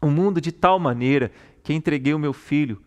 o 0.00 0.08
mundo 0.08 0.40
de 0.40 0.52
tal 0.52 0.78
maneira 0.78 1.32
que 1.62 1.72
entreguei 1.72 2.14
o 2.14 2.18
meu 2.18 2.32
filho 2.32 2.80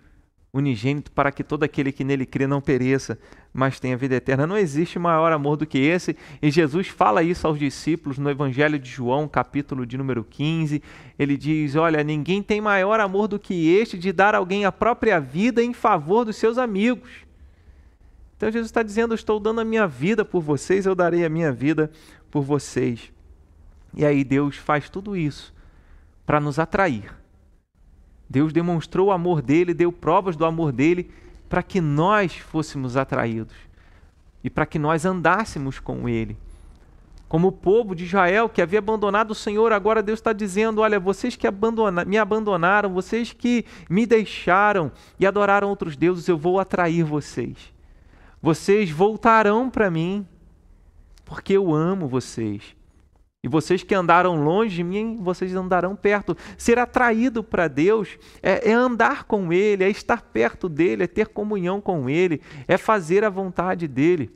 unigênito 0.53 1.11
para 1.11 1.31
que 1.31 1.43
todo 1.43 1.63
aquele 1.63 1.91
que 1.91 2.03
nele 2.03 2.25
crê 2.25 2.47
não 2.47 2.61
pereça, 2.61 3.19
mas 3.53 3.79
tenha 3.79 3.97
vida 3.97 4.15
eterna. 4.15 4.47
Não 4.47 4.57
existe 4.57 4.97
maior 4.97 5.31
amor 5.31 5.57
do 5.57 5.65
que 5.65 5.77
esse, 5.77 6.15
e 6.41 6.49
Jesus 6.49 6.87
fala 6.87 7.21
isso 7.21 7.45
aos 7.45 7.59
discípulos 7.59 8.17
no 8.17 8.29
Evangelho 8.29 8.79
de 8.79 8.89
João, 8.89 9.27
capítulo 9.27 9.85
de 9.85 9.97
número 9.97 10.23
15. 10.23 10.81
Ele 11.17 11.37
diz: 11.37 11.75
Olha, 11.75 12.03
ninguém 12.03 12.41
tem 12.41 12.61
maior 12.61 12.99
amor 12.99 13.27
do 13.27 13.37
que 13.37 13.75
este 13.75 13.97
de 13.97 14.11
dar 14.11 14.35
alguém 14.35 14.65
a 14.65 14.71
própria 14.71 15.19
vida 15.19 15.63
em 15.63 15.73
favor 15.73 16.23
dos 16.23 16.37
seus 16.37 16.57
amigos. 16.57 17.26
Então 18.37 18.49
Jesus 18.49 18.69
está 18.69 18.81
dizendo: 18.81 19.13
Estou 19.13 19.39
dando 19.39 19.59
a 19.59 19.65
minha 19.65 19.87
vida 19.87 20.23
por 20.23 20.41
vocês, 20.41 20.85
eu 20.85 20.95
darei 20.95 21.25
a 21.25 21.29
minha 21.29 21.51
vida 21.51 21.91
por 22.31 22.43
vocês. 22.43 23.11
E 23.93 24.05
aí 24.05 24.23
Deus 24.23 24.55
faz 24.55 24.89
tudo 24.89 25.17
isso 25.17 25.53
para 26.25 26.39
nos 26.39 26.59
atrair 26.59 27.17
Deus 28.29 28.51
demonstrou 28.51 29.07
o 29.07 29.11
amor 29.11 29.41
dele, 29.41 29.73
deu 29.73 29.91
provas 29.91 30.35
do 30.35 30.45
amor 30.45 30.71
dele 30.71 31.09
para 31.47 31.63
que 31.63 31.79
nós 31.79 32.35
fôssemos 32.35 32.97
atraídos 32.97 33.55
e 34.43 34.49
para 34.49 34.65
que 34.65 34.77
nós 34.77 35.05
andássemos 35.05 35.79
com 35.79 36.09
ele. 36.09 36.37
Como 37.29 37.49
o 37.49 37.51
povo 37.51 37.93
de 37.93 38.05
Israel 38.05 38.47
que 38.47 38.61
havia 38.61 38.79
abandonado 38.79 39.31
o 39.31 39.35
Senhor, 39.35 39.71
agora 39.73 40.03
Deus 40.03 40.19
está 40.19 40.31
dizendo: 40.31 40.81
Olha, 40.81 40.99
vocês 40.99 41.35
que 41.35 41.47
abandona 41.47 42.05
me 42.05 42.17
abandonaram, 42.17 42.93
vocês 42.93 43.33
que 43.33 43.65
me 43.89 44.05
deixaram 44.05 44.91
e 45.19 45.25
adoraram 45.25 45.69
outros 45.69 45.97
deuses, 45.97 46.27
eu 46.27 46.37
vou 46.37 46.59
atrair 46.59 47.03
vocês. 47.03 47.73
Vocês 48.41 48.89
voltarão 48.89 49.69
para 49.69 49.89
mim, 49.89 50.27
porque 51.25 51.53
eu 51.53 51.73
amo 51.73 52.07
vocês. 52.07 52.75
E 53.43 53.47
vocês 53.47 53.83
que 53.83 53.95
andaram 53.95 54.43
longe 54.43 54.75
de 54.75 54.83
mim, 54.83 55.17
vocês 55.21 55.53
andarão 55.55 55.95
perto. 55.95 56.35
Ser 56.57 56.79
atraído 56.79 57.43
para 57.43 57.67
Deus 57.67 58.17
é, 58.41 58.71
é, 58.71 58.73
andar 58.73 59.23
com 59.23 59.53
Ele, 59.53 59.83
é 59.83 59.89
estar 59.89 60.21
perto 60.21 60.67
dEle, 60.67 61.03
é 61.03 61.07
ter 61.07 61.27
comunhão 61.27 61.79
com 61.79 62.09
Ele, 62.09 62.41
é 62.67 62.77
fazer 62.77 63.23
a 63.23 63.29
vontade 63.29 63.87
dEle. 63.87 64.29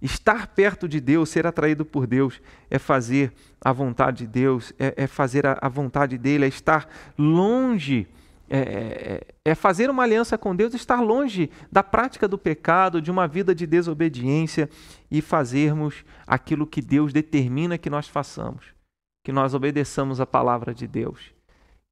Estar 0.00 0.46
perto 0.46 0.88
de 0.88 1.00
Deus, 1.00 1.28
ser 1.28 1.46
atraído 1.46 1.84
por 1.84 2.06
Deus, 2.06 2.40
é 2.70 2.78
fazer 2.78 3.32
a 3.60 3.72
vontade 3.72 4.18
de 4.18 4.28
Deus, 4.28 4.72
é, 4.78 4.94
é 4.96 5.06
fazer 5.08 5.44
a, 5.44 5.58
a 5.60 5.68
vontade 5.68 6.16
dEle, 6.16 6.44
é 6.44 6.48
estar 6.48 6.88
longe 7.18 8.06
é, 8.50 8.58
é, 8.58 9.50
é, 9.50 9.54
fazer 9.54 9.90
uma 9.90 10.02
aliança 10.02 10.38
com 10.38 10.56
Deus, 10.56 10.72
estar 10.72 11.00
longe 11.00 11.50
da 11.70 11.82
prática 11.82 12.26
do 12.26 12.38
pecado, 12.38 13.02
de 13.02 13.10
uma 13.10 13.28
vida 13.28 13.54
de 13.54 13.66
desobediência 13.66 14.70
e 15.10 15.20
fazermos 15.20 16.04
aquilo 16.26 16.66
que 16.66 16.80
Deus 16.80 17.12
determina 17.12 17.76
que 17.76 17.90
nós 17.90 18.08
façamos, 18.08 18.64
que 19.22 19.32
nós 19.32 19.54
obedeçamos 19.54 20.20
a 20.20 20.26
palavra 20.26 20.72
de 20.72 20.86
Deus, 20.86 21.34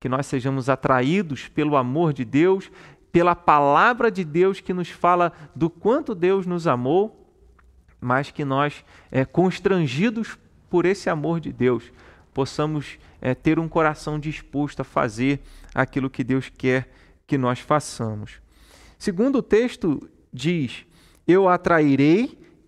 que 0.00 0.08
nós 0.08 0.26
sejamos 0.26 0.70
atraídos 0.70 1.48
pelo 1.48 1.76
amor 1.76 2.12
de 2.12 2.24
Deus, 2.24 2.70
pela 3.12 3.34
palavra 3.34 4.10
de 4.10 4.24
Deus 4.24 4.60
que 4.60 4.72
nos 4.72 4.88
fala 4.88 5.32
do 5.54 5.68
quanto 5.68 6.14
Deus 6.14 6.46
nos 6.46 6.66
amou, 6.66 7.30
mas 8.00 8.30
que 8.30 8.44
nós, 8.44 8.84
é, 9.10 9.24
constrangidos 9.24 10.38
por 10.70 10.86
esse 10.86 11.10
amor 11.10 11.40
de 11.40 11.52
Deus, 11.52 11.92
possamos 12.32 12.98
é, 13.20 13.34
ter 13.34 13.58
um 13.58 13.68
coração 13.68 14.18
disposto 14.18 14.80
a 14.80 14.84
fazer 14.84 15.40
aquilo 15.74 16.10
que 16.10 16.24
Deus 16.24 16.48
quer 16.48 16.88
que 17.26 17.36
nós 17.36 17.60
façamos. 17.60 18.40
Segundo 18.98 19.38
o 19.38 19.42
texto 19.42 20.08
diz: 20.32 20.86
Eu 21.26 21.48
a 21.48 21.58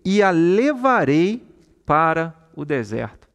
e 0.03 0.21
a 0.21 0.31
levarei 0.31 1.45
para 1.85 2.35
o 2.55 2.65
deserto. 2.65 3.27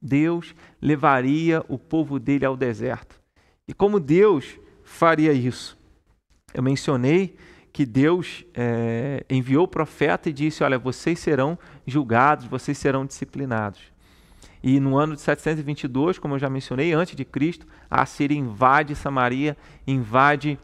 Deus 0.00 0.54
levaria 0.80 1.64
o 1.68 1.78
povo 1.78 2.18
dele 2.18 2.44
ao 2.44 2.56
deserto. 2.56 3.20
E 3.66 3.74
como 3.74 3.98
Deus 3.98 4.58
faria 4.84 5.32
isso? 5.32 5.76
Eu 6.54 6.62
mencionei 6.62 7.36
que 7.72 7.84
Deus 7.84 8.44
é, 8.54 9.24
enviou 9.28 9.64
o 9.64 9.68
profeta 9.68 10.28
e 10.28 10.32
disse: 10.32 10.62
Olha, 10.62 10.78
vocês 10.78 11.18
serão 11.18 11.58
julgados, 11.86 12.46
vocês 12.46 12.78
serão 12.78 13.04
disciplinados. 13.04 13.80
E 14.62 14.80
no 14.80 14.96
ano 14.96 15.14
de 15.14 15.20
722, 15.20 16.18
como 16.18 16.34
eu 16.34 16.38
já 16.38 16.50
mencionei, 16.50 16.92
antes 16.92 17.14
de 17.14 17.24
Cristo, 17.24 17.66
a 17.90 18.02
Assíria 18.02 18.36
invade 18.36 18.94
Samaria, 18.94 19.56
invade 19.86 20.58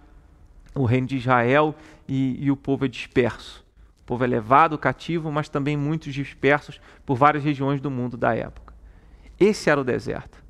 o 0.74 0.84
reino 0.84 1.06
de 1.06 1.16
Israel 1.16 1.74
e, 2.08 2.44
e 2.44 2.50
o 2.50 2.56
povo 2.56 2.84
é 2.84 2.88
disperso. 2.88 3.64
O 4.00 4.04
povo 4.04 4.24
é 4.24 4.26
levado 4.26 4.76
cativo, 4.76 5.30
mas 5.30 5.48
também 5.48 5.76
muitos 5.76 6.12
dispersos 6.12 6.80
por 7.06 7.16
várias 7.16 7.44
regiões 7.44 7.80
do 7.80 7.90
mundo 7.90 8.16
da 8.16 8.34
época. 8.34 8.74
Esse 9.38 9.70
era 9.70 9.80
o 9.80 9.84
deserto. 9.84 10.42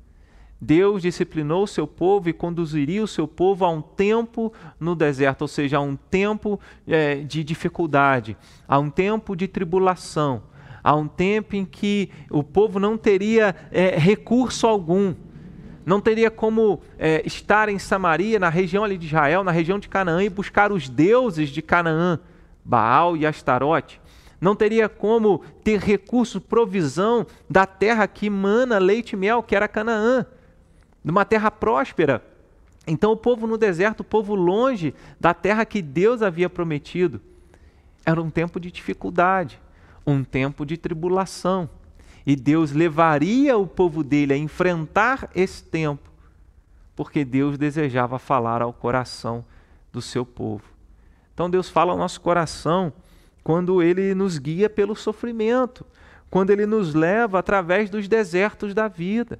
Deus 0.59 1.01
disciplinou 1.01 1.63
o 1.63 1.67
seu 1.67 1.85
povo 1.85 2.29
e 2.29 2.33
conduziria 2.33 3.03
o 3.03 3.07
seu 3.07 3.27
povo 3.27 3.65
a 3.65 3.69
um 3.69 3.81
tempo 3.81 4.53
no 4.79 4.95
deserto, 4.95 5.41
ou 5.41 5.47
seja, 5.47 5.77
a 5.77 5.81
um 5.81 5.95
tempo 5.95 6.57
é, 6.87 7.15
de 7.15 7.43
dificuldade, 7.43 8.37
a 8.65 8.79
um 8.79 8.89
tempo 8.89 9.35
de 9.35 9.45
tribulação, 9.45 10.43
Há 10.83 10.93
um 10.95 11.07
tempo 11.07 11.55
em 11.55 11.63
que 11.63 12.11
o 12.29 12.43
povo 12.43 12.77
não 12.77 12.97
teria 12.97 13.55
é, 13.71 13.97
recurso 13.97 14.67
algum, 14.67 15.15
não 15.85 16.01
teria 16.01 16.29
como 16.29 16.81
é, 16.99 17.25
estar 17.25 17.69
em 17.69 17.79
Samaria, 17.79 18.37
na 18.37 18.49
região 18.49 18.83
ali 18.83 18.97
de 18.97 19.07
Israel, 19.07 19.45
na 19.45 19.51
região 19.51 19.79
de 19.79 19.87
Canaã, 19.87 20.21
e 20.21 20.29
buscar 20.29 20.73
os 20.73 20.89
deuses 20.89 21.49
de 21.49 21.61
Canaã, 21.61 22.19
Baal 22.65 23.15
e 23.15 23.25
Astarote. 23.25 24.01
Não 24.41 24.57
teria 24.57 24.89
como 24.89 25.41
ter 25.63 25.79
recurso, 25.79 26.41
provisão 26.41 27.25
da 27.49 27.65
terra 27.65 28.05
que 28.05 28.29
mana 28.29 28.77
leite 28.77 29.13
e 29.13 29.15
mel, 29.15 29.41
que 29.41 29.55
era 29.55 29.69
Canaã, 29.69 30.25
de 31.03 31.11
uma 31.11 31.23
terra 31.23 31.49
próspera. 31.49 32.21
Então, 32.85 33.13
o 33.13 33.17
povo 33.17 33.47
no 33.47 33.57
deserto, 33.57 34.01
o 34.01 34.05
povo 34.05 34.35
longe 34.35 34.93
da 35.17 35.33
terra 35.33 35.63
que 35.63 35.81
Deus 35.81 36.21
havia 36.21 36.49
prometido, 36.49 37.21
era 38.05 38.21
um 38.21 38.29
tempo 38.29 38.59
de 38.59 38.69
dificuldade 38.69 39.61
um 40.05 40.23
tempo 40.23 40.65
de 40.65 40.77
tribulação. 40.77 41.69
E 42.25 42.35
Deus 42.35 42.71
levaria 42.71 43.57
o 43.57 43.67
povo 43.67 44.03
dele 44.03 44.33
a 44.33 44.37
enfrentar 44.37 45.29
esse 45.35 45.63
tempo, 45.63 46.09
porque 46.95 47.25
Deus 47.25 47.57
desejava 47.57 48.17
falar 48.17 48.61
ao 48.61 48.71
coração 48.71 49.43
do 49.91 50.01
seu 50.01 50.25
povo. 50.25 50.63
Então 51.33 51.49
Deus 51.49 51.69
fala 51.69 51.91
ao 51.91 51.97
nosso 51.97 52.21
coração 52.21 52.93
quando 53.43 53.81
ele 53.81 54.15
nos 54.15 54.37
guia 54.37 54.69
pelo 54.69 54.95
sofrimento, 54.95 55.85
quando 56.29 56.51
ele 56.51 56.65
nos 56.65 56.93
leva 56.93 57.39
através 57.39 57.89
dos 57.89 58.07
desertos 58.07 58.73
da 58.73 58.87
vida. 58.87 59.39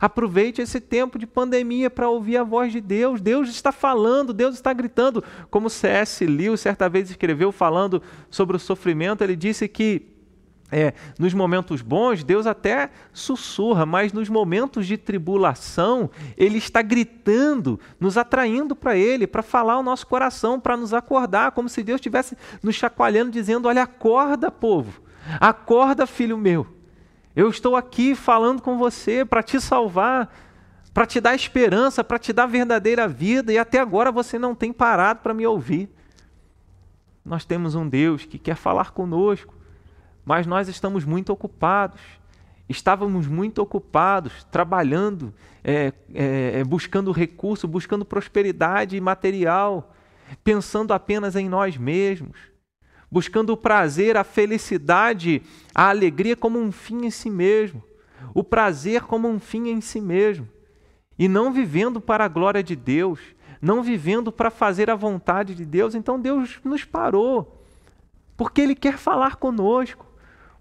Aproveite 0.00 0.62
esse 0.62 0.80
tempo 0.80 1.18
de 1.18 1.26
pandemia 1.26 1.90
para 1.90 2.08
ouvir 2.08 2.36
a 2.36 2.44
voz 2.44 2.72
de 2.72 2.80
Deus. 2.80 3.20
Deus 3.20 3.48
está 3.48 3.72
falando, 3.72 4.32
Deus 4.32 4.54
está 4.54 4.72
gritando. 4.72 5.24
Como 5.50 5.68
C.S. 5.68 6.24
Lewis 6.24 6.60
certa 6.60 6.88
vez 6.88 7.10
escreveu 7.10 7.50
falando 7.50 8.02
sobre 8.30 8.56
o 8.56 8.60
sofrimento, 8.60 9.22
ele 9.22 9.34
disse 9.34 9.66
que 9.66 10.18
é, 10.70 10.92
nos 11.18 11.32
momentos 11.32 11.80
bons, 11.80 12.22
Deus 12.22 12.46
até 12.46 12.90
sussurra, 13.12 13.86
mas 13.86 14.12
nos 14.12 14.28
momentos 14.28 14.86
de 14.86 14.98
tribulação, 14.98 16.10
Ele 16.36 16.58
está 16.58 16.82
gritando, 16.82 17.80
nos 17.98 18.18
atraindo 18.18 18.76
para 18.76 18.94
Ele, 18.94 19.26
para 19.26 19.42
falar 19.42 19.78
o 19.78 19.82
nosso 19.82 20.06
coração, 20.06 20.60
para 20.60 20.76
nos 20.76 20.92
acordar, 20.92 21.52
como 21.52 21.70
se 21.70 21.82
Deus 21.82 21.96
estivesse 21.96 22.36
nos 22.62 22.74
chacoalhando, 22.74 23.30
dizendo: 23.30 23.66
Olha, 23.66 23.84
acorda, 23.84 24.50
povo, 24.50 25.00
acorda, 25.40 26.06
filho 26.06 26.36
meu. 26.36 26.77
Eu 27.38 27.48
estou 27.50 27.76
aqui 27.76 28.16
falando 28.16 28.60
com 28.60 28.76
você 28.76 29.24
para 29.24 29.42
te 29.42 29.60
salvar, 29.60 30.34
para 30.92 31.06
te 31.06 31.20
dar 31.20 31.34
esperança, 31.36 32.02
para 32.02 32.18
te 32.18 32.32
dar 32.32 32.46
verdadeira 32.46 33.06
vida, 33.06 33.52
e 33.52 33.58
até 33.58 33.78
agora 33.78 34.10
você 34.10 34.38
não 34.38 34.54
tem 34.54 34.72
parado 34.72 35.20
para 35.20 35.32
me 35.32 35.46
ouvir. 35.46 35.88
Nós 37.24 37.44
temos 37.44 37.76
um 37.76 37.88
Deus 37.88 38.24
que 38.24 38.38
quer 38.38 38.56
falar 38.56 38.90
conosco 38.90 39.58
mas 40.28 40.46
nós 40.46 40.68
estamos 40.68 41.06
muito 41.06 41.32
ocupados. 41.32 42.02
Estávamos 42.68 43.26
muito 43.26 43.62
ocupados, 43.62 44.44
trabalhando, 44.50 45.32
é, 45.64 45.90
é, 46.12 46.60
é, 46.60 46.64
buscando 46.64 47.10
recurso, 47.12 47.66
buscando 47.66 48.04
prosperidade 48.04 49.00
material, 49.00 49.94
pensando 50.44 50.92
apenas 50.92 51.34
em 51.34 51.48
nós 51.48 51.78
mesmos, 51.78 52.36
buscando 53.10 53.50
o 53.50 53.56
prazer, 53.56 54.16
a 54.16 54.24
felicidade, 54.24 55.42
a 55.74 55.88
alegria 55.88 56.36
como 56.36 56.58
um 56.58 56.70
fim 56.70 57.06
em 57.06 57.10
si 57.10 57.30
mesmo, 57.30 57.82
o 58.34 58.44
prazer 58.44 59.02
como 59.02 59.28
um 59.28 59.38
fim 59.38 59.68
em 59.68 59.80
si 59.80 60.00
mesmo, 60.00 60.48
e 61.18 61.28
não 61.28 61.52
vivendo 61.52 62.00
para 62.00 62.24
a 62.24 62.28
glória 62.28 62.62
de 62.62 62.76
Deus, 62.76 63.18
não 63.60 63.82
vivendo 63.82 64.30
para 64.30 64.50
fazer 64.50 64.88
a 64.88 64.94
vontade 64.94 65.54
de 65.54 65.64
Deus. 65.64 65.94
Então 65.94 66.20
Deus 66.20 66.60
nos 66.62 66.84
parou, 66.84 67.64
porque 68.36 68.60
Ele 68.60 68.74
quer 68.74 68.96
falar 68.96 69.36
conosco. 69.36 70.06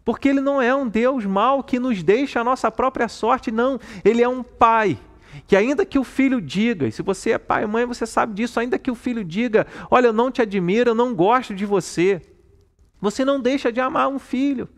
Porque 0.04 0.30
Ele 0.30 0.40
não 0.40 0.62
é 0.62 0.74
um 0.74 0.88
Deus 0.88 1.26
mau 1.26 1.62
que 1.62 1.78
nos 1.78 2.02
deixa 2.02 2.40
a 2.40 2.44
nossa 2.44 2.72
própria 2.72 3.10
sorte, 3.10 3.52
não. 3.52 3.78
Ele 4.06 4.24
é 4.24 4.28
um 4.28 4.42
Pai 4.42 4.98
que 5.46 5.56
ainda 5.56 5.86
que 5.86 6.00
o 6.00 6.04
filho 6.04 6.42
diga, 6.42 6.88
e 6.88 6.92
se 6.92 7.02
você 7.02 7.32
é 7.32 7.38
pai 7.38 7.64
e 7.64 7.68
mãe, 7.68 7.86
você 7.86 8.06
sabe 8.06 8.34
disso, 8.34 8.60
ainda 8.60 8.80
que 8.80 8.90
o 8.90 8.96
filho 8.96 9.24
diga, 9.24 9.68
olha, 9.92 10.08
eu 10.08 10.14
não 10.14 10.32
te 10.32 10.42
admiro, 10.42 10.90
eu 10.90 10.96
não 10.96 11.14
gosto 11.14 11.54
de 11.54 11.66
você, 11.66 12.22
você 13.00 13.24
não 13.24 13.40
deixa 13.40 13.72
de 13.72 13.80
amar 13.80 14.08
um 14.08 14.20
filho. 14.20 14.70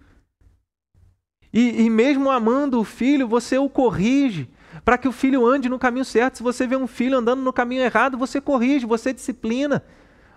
E, 1.51 1.83
e 1.83 1.89
mesmo 1.89 2.29
amando 2.29 2.79
o 2.79 2.83
filho, 2.83 3.27
você 3.27 3.57
o 3.57 3.69
corrige, 3.69 4.49
para 4.85 4.97
que 4.97 5.07
o 5.07 5.11
filho 5.11 5.45
ande 5.45 5.67
no 5.67 5.79
caminho 5.79 6.05
certo. 6.05 6.37
Se 6.37 6.43
você 6.43 6.67
vê 6.67 6.75
um 6.75 6.87
filho 6.87 7.17
andando 7.17 7.41
no 7.41 7.53
caminho 7.53 7.81
errado, 7.81 8.17
você 8.17 8.39
corrige, 8.39 8.85
você 8.85 9.13
disciplina. 9.13 9.83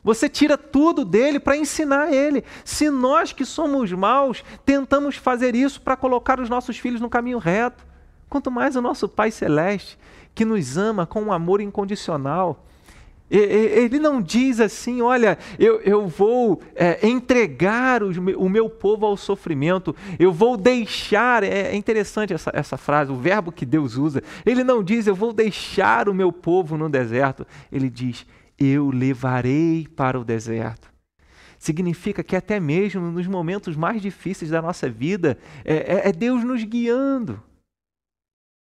Você 0.04 0.28
tira 0.28 0.58
tudo 0.58 1.04
dele 1.04 1.38
para 1.38 1.56
ensinar 1.56 2.12
ele. 2.12 2.44
Se 2.64 2.90
nós 2.90 3.32
que 3.32 3.44
somos 3.44 3.92
maus 3.92 4.42
tentamos 4.64 5.16
fazer 5.16 5.54
isso 5.54 5.80
para 5.80 5.96
colocar 5.96 6.40
os 6.40 6.48
nossos 6.48 6.76
filhos 6.78 7.00
no 7.00 7.10
caminho 7.10 7.38
reto, 7.38 7.86
quanto 8.28 8.50
mais 8.50 8.74
o 8.74 8.82
nosso 8.82 9.08
Pai 9.08 9.30
Celeste, 9.30 9.98
que 10.34 10.44
nos 10.44 10.76
ama 10.76 11.06
com 11.06 11.22
um 11.22 11.32
amor 11.32 11.60
incondicional, 11.60 12.66
ele 13.38 13.98
não 13.98 14.20
diz 14.20 14.60
assim, 14.60 15.00
olha, 15.00 15.38
eu, 15.58 15.80
eu 15.80 16.06
vou 16.06 16.60
é, 16.74 17.06
entregar 17.06 18.02
os, 18.02 18.16
o 18.16 18.48
meu 18.48 18.68
povo 18.68 19.06
ao 19.06 19.16
sofrimento, 19.16 19.96
eu 20.18 20.30
vou 20.32 20.56
deixar. 20.56 21.42
É, 21.42 21.72
é 21.72 21.76
interessante 21.76 22.34
essa, 22.34 22.50
essa 22.54 22.76
frase, 22.76 23.10
o 23.10 23.16
verbo 23.16 23.50
que 23.50 23.64
Deus 23.64 23.96
usa. 23.96 24.22
Ele 24.44 24.62
não 24.62 24.82
diz, 24.82 25.06
eu 25.06 25.14
vou 25.14 25.32
deixar 25.32 26.08
o 26.08 26.14
meu 26.14 26.30
povo 26.30 26.76
no 26.76 26.88
deserto. 26.88 27.46
Ele 27.70 27.88
diz, 27.88 28.26
eu 28.58 28.90
levarei 28.90 29.88
para 29.96 30.20
o 30.20 30.24
deserto. 30.24 30.92
Significa 31.58 32.22
que 32.22 32.34
até 32.34 32.58
mesmo 32.58 33.10
nos 33.10 33.26
momentos 33.26 33.76
mais 33.76 34.02
difíceis 34.02 34.50
da 34.50 34.60
nossa 34.60 34.90
vida, 34.90 35.38
é, 35.64 35.74
é, 35.74 36.08
é 36.08 36.12
Deus 36.12 36.44
nos 36.44 36.62
guiando. 36.64 37.40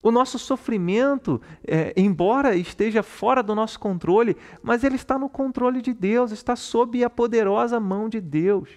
O 0.02 0.12
nosso 0.12 0.40
sofrimento, 0.40 1.42
é, 1.68 1.94
embora 1.98 2.56
esteja 2.56 3.04
fora 3.04 3.44
do 3.44 3.54
nosso 3.54 3.78
controle, 3.80 4.38
mas 4.64 4.84
ele 4.84 4.96
está 4.96 5.20
no 5.20 5.28
controle 5.28 5.82
de 5.82 5.94
Deus, 5.94 6.32
está 6.32 6.56
sob 6.56 7.04
a 7.04 7.10
poderosa 7.10 7.80
mão 7.80 8.08
de 8.08 8.22
Deus. 8.22 8.70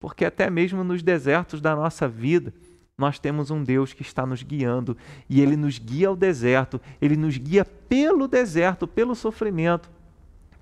Porque 0.00 0.24
até 0.24 0.48
mesmo 0.48 0.82
nos 0.82 1.02
desertos 1.02 1.60
da 1.60 1.76
nossa 1.76 2.08
vida, 2.08 2.52
nós 2.96 3.18
temos 3.18 3.50
um 3.50 3.62
Deus 3.62 3.92
que 3.92 4.02
está 4.02 4.24
nos 4.24 4.42
guiando 4.42 4.96
e 5.28 5.40
ele 5.40 5.56
nos 5.56 5.78
guia 5.78 6.08
ao 6.08 6.16
deserto, 6.16 6.80
ele 7.00 7.16
nos 7.16 7.36
guia 7.36 7.64
pelo 7.64 8.26
deserto, 8.26 8.86
pelo 8.86 9.14
sofrimento, 9.14 9.90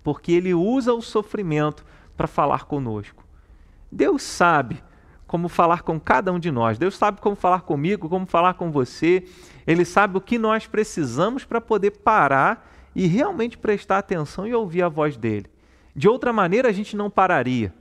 porque 0.03 0.33
ele 0.33 0.53
usa 0.53 0.93
o 0.93 1.01
sofrimento 1.01 1.85
para 2.17 2.27
falar 2.27 2.65
conosco. 2.65 3.25
Deus 3.91 4.23
sabe 4.23 4.83
como 5.27 5.49
falar 5.49 5.83
com 5.83 5.99
cada 6.01 6.33
um 6.33 6.41
de 6.41 6.51
nós. 6.51 6.77
Deus 6.77 6.97
sabe 6.97 7.21
como 7.21 7.37
falar 7.37 7.61
comigo, 7.61 8.09
como 8.09 8.27
falar 8.27 8.55
com 8.55 8.71
você. 8.71 9.25
Ele 9.71 9.85
sabe 9.85 10.19
o 10.19 10.21
que 10.21 10.37
nós 10.37 10.67
precisamos 10.67 11.45
para 11.45 11.61
poder 11.61 11.93
parar 11.93 12.69
e 12.93 13.07
realmente 13.07 13.57
prestar 13.57 13.99
atenção 13.99 14.45
e 14.45 14.53
ouvir 14.53 14.83
a 14.83 14.89
voz 14.89 15.17
dele. 15.17 15.47
De 15.95 16.09
outra 16.09 16.33
maneira, 16.33 16.69
a 16.69 16.73
gente 16.73 16.97
não 16.97 17.09
pararia. 17.09 17.73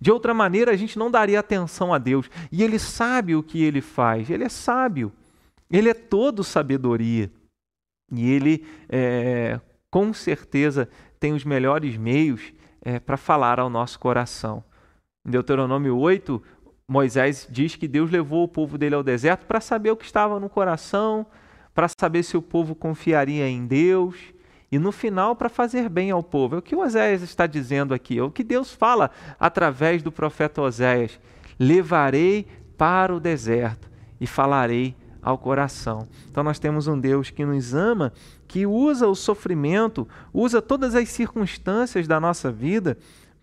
De 0.00 0.10
outra 0.10 0.34
maneira, 0.34 0.72
a 0.72 0.76
gente 0.76 0.98
não 0.98 1.08
daria 1.08 1.38
atenção 1.38 1.94
a 1.94 1.98
Deus. 1.98 2.28
E 2.50 2.64
ele 2.64 2.80
sabe 2.80 3.36
o 3.36 3.44
que 3.44 3.62
ele 3.62 3.80
faz. 3.80 4.28
Ele 4.28 4.42
é 4.42 4.48
sábio. 4.48 5.12
Ele 5.70 5.88
é 5.88 5.94
todo 5.94 6.42
sabedoria. 6.42 7.30
E 8.10 8.28
ele, 8.28 8.66
é, 8.88 9.60
com 9.88 10.12
certeza, 10.12 10.88
tem 11.20 11.32
os 11.32 11.44
melhores 11.44 11.96
meios 11.96 12.52
é, 12.82 12.98
para 12.98 13.16
falar 13.16 13.60
ao 13.60 13.70
nosso 13.70 14.00
coração. 14.00 14.64
Em 15.24 15.30
Deuteronômio 15.30 15.96
8, 15.96 16.42
Moisés 16.88 17.48
diz 17.50 17.74
que 17.74 17.88
Deus 17.88 18.12
levou 18.12 18.44
o 18.44 18.48
povo 18.48 18.78
dele 18.78 18.94
ao 18.94 19.02
deserto 19.02 19.44
para 19.44 19.60
saber 19.60 19.90
o 19.90 19.96
que 19.96 20.04
estava 20.04 20.38
no 20.38 20.48
coração, 20.48 21.26
para 21.74 21.88
saber 21.88 22.22
se 22.22 22.36
o 22.36 22.42
povo 22.42 22.76
confiaria 22.76 23.48
em 23.48 23.66
Deus 23.66 24.14
e 24.70 24.78
no 24.78 24.92
final 24.92 25.34
para 25.34 25.48
fazer 25.48 25.88
bem 25.88 26.12
ao 26.12 26.22
povo. 26.22 26.54
É 26.54 26.58
o 26.58 26.62
que 26.62 26.76
Oséias 26.76 27.22
está 27.22 27.44
dizendo 27.44 27.92
aqui, 27.92 28.18
é 28.18 28.22
o 28.22 28.30
que 28.30 28.44
Deus 28.44 28.72
fala 28.72 29.10
através 29.38 30.00
do 30.00 30.12
profeta 30.12 30.62
Oséias: 30.62 31.18
levarei 31.58 32.46
para 32.78 33.12
o 33.12 33.18
deserto 33.18 33.90
e 34.20 34.26
falarei 34.26 34.94
ao 35.20 35.36
coração. 35.36 36.06
Então 36.30 36.44
nós 36.44 36.60
temos 36.60 36.86
um 36.86 36.96
Deus 36.96 37.30
que 37.30 37.44
nos 37.44 37.74
ama, 37.74 38.12
que 38.46 38.64
usa 38.64 39.08
o 39.08 39.14
sofrimento, 39.16 40.06
usa 40.32 40.62
todas 40.62 40.94
as 40.94 41.08
circunstâncias 41.08 42.06
da 42.06 42.20
nossa 42.20 42.52
vida 42.52 42.96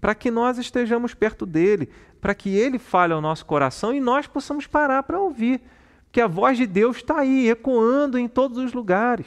para 0.03 0.13
que 0.13 0.29
nós 0.29 0.57
estejamos 0.57 1.13
perto 1.13 1.45
dele, 1.45 1.89
para 2.19 2.35
que 2.35 2.53
ele 2.57 2.77
fale 2.77 3.13
ao 3.13 3.21
nosso 3.21 3.45
coração 3.45 3.95
e 3.95 4.01
nós 4.01 4.27
possamos 4.27 4.67
parar 4.67 5.01
para 5.03 5.17
ouvir, 5.17 5.61
porque 6.03 6.19
a 6.19 6.27
voz 6.27 6.57
de 6.57 6.67
Deus 6.67 6.97
está 6.97 7.21
aí, 7.21 7.47
ecoando 7.47 8.19
em 8.19 8.27
todos 8.27 8.57
os 8.57 8.73
lugares 8.73 9.25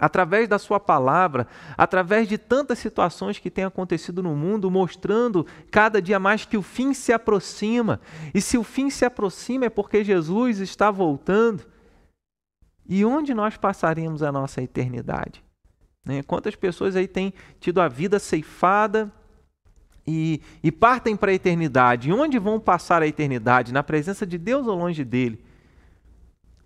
através 0.00 0.48
da 0.48 0.58
sua 0.58 0.80
palavra, 0.80 1.46
através 1.76 2.26
de 2.26 2.38
tantas 2.38 2.78
situações 2.78 3.38
que 3.38 3.50
têm 3.50 3.64
acontecido 3.64 4.22
no 4.22 4.34
mundo, 4.34 4.70
mostrando 4.70 5.46
cada 5.70 6.00
dia 6.00 6.18
mais 6.18 6.46
que 6.46 6.56
o 6.56 6.62
fim 6.62 6.94
se 6.94 7.12
aproxima. 7.12 8.00
E 8.34 8.40
se 8.40 8.56
o 8.56 8.64
fim 8.64 8.88
se 8.88 9.04
aproxima 9.04 9.66
é 9.66 9.70
porque 9.70 10.02
Jesus 10.02 10.60
está 10.60 10.90
voltando. 10.90 11.62
E 12.88 13.04
onde 13.04 13.34
nós 13.34 13.58
passaremos 13.58 14.22
a 14.22 14.32
nossa 14.32 14.62
eternidade? 14.62 15.44
Né? 16.02 16.22
Quantas 16.22 16.56
pessoas 16.56 16.96
aí 16.96 17.06
têm 17.06 17.34
tido 17.60 17.82
a 17.82 17.86
vida 17.86 18.18
ceifada 18.18 19.12
e, 20.06 20.40
e 20.62 20.70
partem 20.70 21.16
para 21.16 21.30
a 21.30 21.34
eternidade? 21.34 22.08
E 22.08 22.12
onde 22.12 22.38
vão 22.38 22.60
passar 22.60 23.02
a 23.02 23.06
eternidade? 23.06 23.72
Na 23.72 23.82
presença 23.82 24.26
de 24.26 24.38
Deus 24.38 24.66
ou 24.66 24.76
longe 24.76 25.04
dele? 25.04 25.40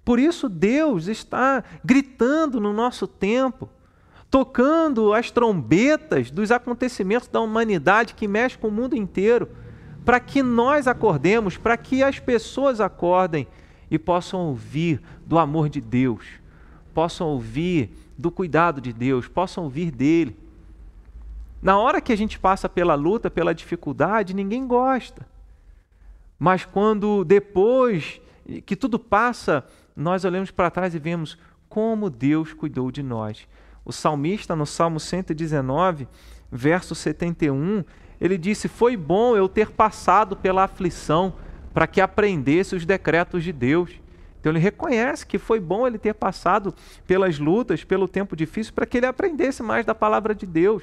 Por 0.04 0.18
isso, 0.18 0.48
Deus 0.48 1.06
está 1.06 1.62
gritando 1.84 2.58
no 2.58 2.72
nosso 2.72 3.06
tempo, 3.06 3.68
tocando 4.30 5.12
as 5.12 5.30
trombetas 5.30 6.30
dos 6.30 6.50
acontecimentos 6.50 7.28
da 7.28 7.40
humanidade 7.40 8.14
que 8.14 8.26
mexe 8.26 8.56
com 8.56 8.68
o 8.68 8.72
mundo 8.72 8.96
inteiro, 8.96 9.50
para 10.04 10.18
que 10.18 10.42
nós 10.42 10.86
acordemos, 10.86 11.58
para 11.58 11.76
que 11.76 12.02
as 12.02 12.18
pessoas 12.18 12.80
acordem 12.80 13.46
e 13.90 13.98
possam 13.98 14.46
ouvir 14.46 15.00
do 15.26 15.38
amor 15.38 15.68
de 15.68 15.80
Deus, 15.80 16.24
possam 16.94 17.26
ouvir 17.28 17.90
do 18.16 18.30
cuidado 18.30 18.80
de 18.80 18.92
Deus, 18.92 19.28
possam 19.28 19.64
ouvir 19.64 19.90
dele. 19.90 20.34
Na 21.60 21.76
hora 21.78 22.00
que 22.00 22.12
a 22.12 22.16
gente 22.16 22.38
passa 22.38 22.68
pela 22.68 22.94
luta, 22.94 23.30
pela 23.30 23.54
dificuldade, 23.54 24.34
ninguém 24.34 24.66
gosta. 24.66 25.26
Mas 26.38 26.64
quando 26.64 27.24
depois 27.24 28.20
que 28.64 28.76
tudo 28.76 28.98
passa, 28.98 29.64
nós 29.94 30.24
olhamos 30.24 30.50
para 30.50 30.70
trás 30.70 30.94
e 30.94 30.98
vemos 30.98 31.36
como 31.68 32.08
Deus 32.08 32.52
cuidou 32.52 32.90
de 32.90 33.02
nós. 33.02 33.46
O 33.84 33.92
salmista, 33.92 34.54
no 34.54 34.64
Salmo 34.64 35.00
119, 35.00 36.06
verso 36.50 36.94
71, 36.94 37.84
ele 38.20 38.38
disse: 38.38 38.68
Foi 38.68 38.96
bom 38.96 39.36
eu 39.36 39.48
ter 39.48 39.70
passado 39.70 40.36
pela 40.36 40.64
aflição 40.64 41.34
para 41.74 41.86
que 41.86 42.00
aprendesse 42.00 42.76
os 42.76 42.84
decretos 42.86 43.42
de 43.42 43.52
Deus. 43.52 43.90
Então 44.40 44.52
ele 44.52 44.60
reconhece 44.60 45.26
que 45.26 45.38
foi 45.38 45.58
bom 45.58 45.86
ele 45.86 45.98
ter 45.98 46.14
passado 46.14 46.72
pelas 47.06 47.38
lutas, 47.38 47.82
pelo 47.82 48.06
tempo 48.06 48.36
difícil, 48.36 48.72
para 48.72 48.86
que 48.86 48.98
ele 48.98 49.06
aprendesse 49.06 49.62
mais 49.62 49.84
da 49.84 49.94
palavra 49.94 50.34
de 50.34 50.46
Deus. 50.46 50.82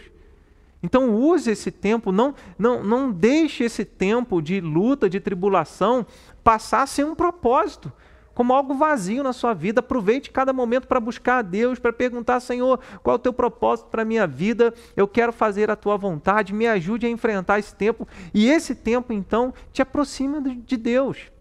Então 0.86 1.16
use 1.16 1.50
esse 1.50 1.72
tempo, 1.72 2.12
não, 2.12 2.36
não, 2.60 2.84
não 2.84 3.12
deixe 3.12 3.64
esse 3.64 3.84
tempo 3.84 4.40
de 4.40 4.62
luta, 4.62 5.10
de 5.10 5.20
tribulação, 5.20 6.06
passar 6.44 6.88
sem 6.88 7.04
um 7.04 7.16
propósito, 7.16 7.92
como 8.36 8.54
algo 8.54 8.76
vazio 8.76 9.24
na 9.24 9.34
sua 9.34 9.56
vida. 9.56 9.80
Aproveite 9.80 10.30
cada 10.30 10.54
momento 10.54 10.88
para 10.88 11.00
buscar 11.00 11.40
a 11.40 11.42
Deus, 11.42 11.80
para 11.80 11.92
perguntar, 11.92 12.40
Senhor, 12.40 12.80
qual 13.02 13.16
é 13.16 13.18
o 13.18 13.22
teu 13.22 13.34
propósito 13.34 13.88
para 13.88 14.04
a 14.04 14.06
minha 14.06 14.28
vida? 14.28 14.76
Eu 14.96 15.08
quero 15.08 15.34
fazer 15.34 15.72
a 15.72 15.76
tua 15.76 15.98
vontade, 15.98 16.54
me 16.54 16.68
ajude 16.68 17.08
a 17.08 17.10
enfrentar 17.10 17.58
esse 17.58 17.74
tempo. 17.74 18.08
E 18.32 18.48
esse 18.48 18.76
tempo, 18.76 19.12
então, 19.12 19.52
te 19.74 19.82
aproxima 19.82 20.40
de 20.40 20.78
Deus. 20.78 21.32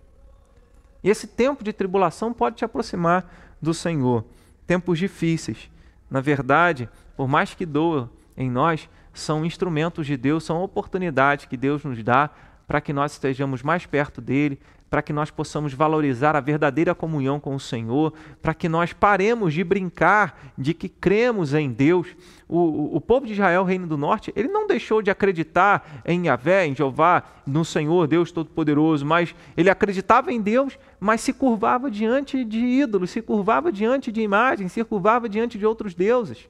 E 1.02 1.11
esse 1.11 1.26
tempo 1.26 1.62
de 1.62 1.72
tribulação 1.74 2.33
pode 2.33 2.57
te 2.57 2.64
aproximar 2.64 3.30
do 3.61 3.74
Senhor. 3.74 4.24
Tempos 4.66 4.98
difíceis. 4.98 5.70
Na 6.09 6.22
verdade, 6.22 6.88
por 7.14 7.28
mais 7.28 7.52
que 7.52 7.66
doa 7.66 8.11
em 8.37 8.50
nós, 8.50 8.88
são 9.14 9.44
instrumentos 9.44 10.07
de 10.07 10.16
Deus, 10.16 10.44
são 10.44 10.62
oportunidades 10.62 11.46
que 11.46 11.57
Deus 11.57 11.85
nos 11.85 12.03
dá 12.03 12.31
para 12.66 12.81
que 12.81 12.92
nós 12.92 13.12
estejamos 13.12 13.62
mais 13.62 13.87
perto 13.87 14.20
dele, 14.20 14.59
para 14.94 15.03
que 15.03 15.12
nós 15.12 15.29
possamos 15.29 15.74
valorizar 15.74 16.37
a 16.37 16.40
verdadeira 16.40 16.94
comunhão 16.94 17.40
com 17.40 17.55
o 17.55 17.61
Senhor, 17.61 18.12
para 18.40 18.55
que 18.55 18.68
nós 18.68 18.92
paremos 18.92 19.53
de 19.53 19.64
brincar 19.64 20.53
de 20.57 20.72
que 20.72 20.88
cremos 20.88 21.53
em 21.53 21.68
Deus. 21.68 22.07
O, 22.48 22.59
o, 22.59 22.96
o, 22.96 23.00
povo 23.00 23.27
de 23.27 23.33
Israel, 23.33 23.64
Reino 23.64 23.88
do 23.88 23.96
Norte, 23.96 24.33
ele 24.37 24.46
não 24.46 24.68
deixou 24.68 25.03
de 25.03 25.11
acreditar 25.11 26.03
em 26.05 26.27
Yahvé, 26.27 26.66
em 26.66 26.77
Jeová, 26.77 27.24
no 27.44 27.64
Senhor, 27.64 28.07
Deus 28.07 28.31
Todo-Poderoso, 28.31 29.05
mas 29.05 29.35
ele 29.57 29.68
acreditava 29.68 30.33
em 30.33 30.40
Deus, 30.40 30.79
mas 31.00 31.20
se 31.20 31.33
curvava 31.33 31.90
diante 31.90 32.44
de 32.44 32.61
ídolos, 32.61 33.11
se 33.11 33.20
curvava 33.20 33.72
diante 33.72 34.12
de 34.12 34.20
imagens, 34.20 34.70
se 34.70 34.85
curvava 34.85 35.29
diante 35.29 35.59
de 35.59 35.66
outros 35.66 35.92
deuses. 35.92 36.48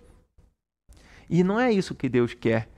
E 1.28 1.42
não 1.42 1.58
é 1.58 1.72
isso 1.72 1.94
que 1.94 2.08
Deus 2.08 2.34
quer. 2.34 2.68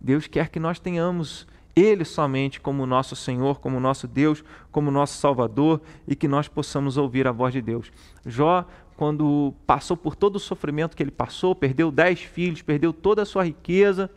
Deus 0.00 0.26
quer 0.26 0.48
que 0.48 0.60
nós 0.60 0.78
tenhamos 0.78 1.46
Ele 1.74 2.04
somente 2.04 2.60
como 2.60 2.86
nosso 2.86 3.14
Senhor, 3.16 3.60
como 3.60 3.78
nosso 3.80 4.06
Deus, 4.06 4.44
como 4.70 4.90
nosso 4.90 5.18
Salvador 5.18 5.80
e 6.06 6.14
que 6.14 6.28
nós 6.28 6.48
possamos 6.48 6.96
ouvir 6.96 7.26
a 7.26 7.32
voz 7.32 7.52
de 7.52 7.60
Deus. 7.60 7.90
Jó, 8.24 8.66
quando 8.96 9.52
passou 9.66 9.96
por 9.96 10.16
todo 10.16 10.36
o 10.36 10.40
sofrimento 10.40 10.96
que 10.96 11.02
ele 11.02 11.10
passou, 11.10 11.54
perdeu 11.54 11.90
dez 11.90 12.20
filhos, 12.20 12.62
perdeu 12.62 12.92
toda 12.92 13.22
a 13.22 13.26
sua 13.26 13.44
riqueza 13.44 14.10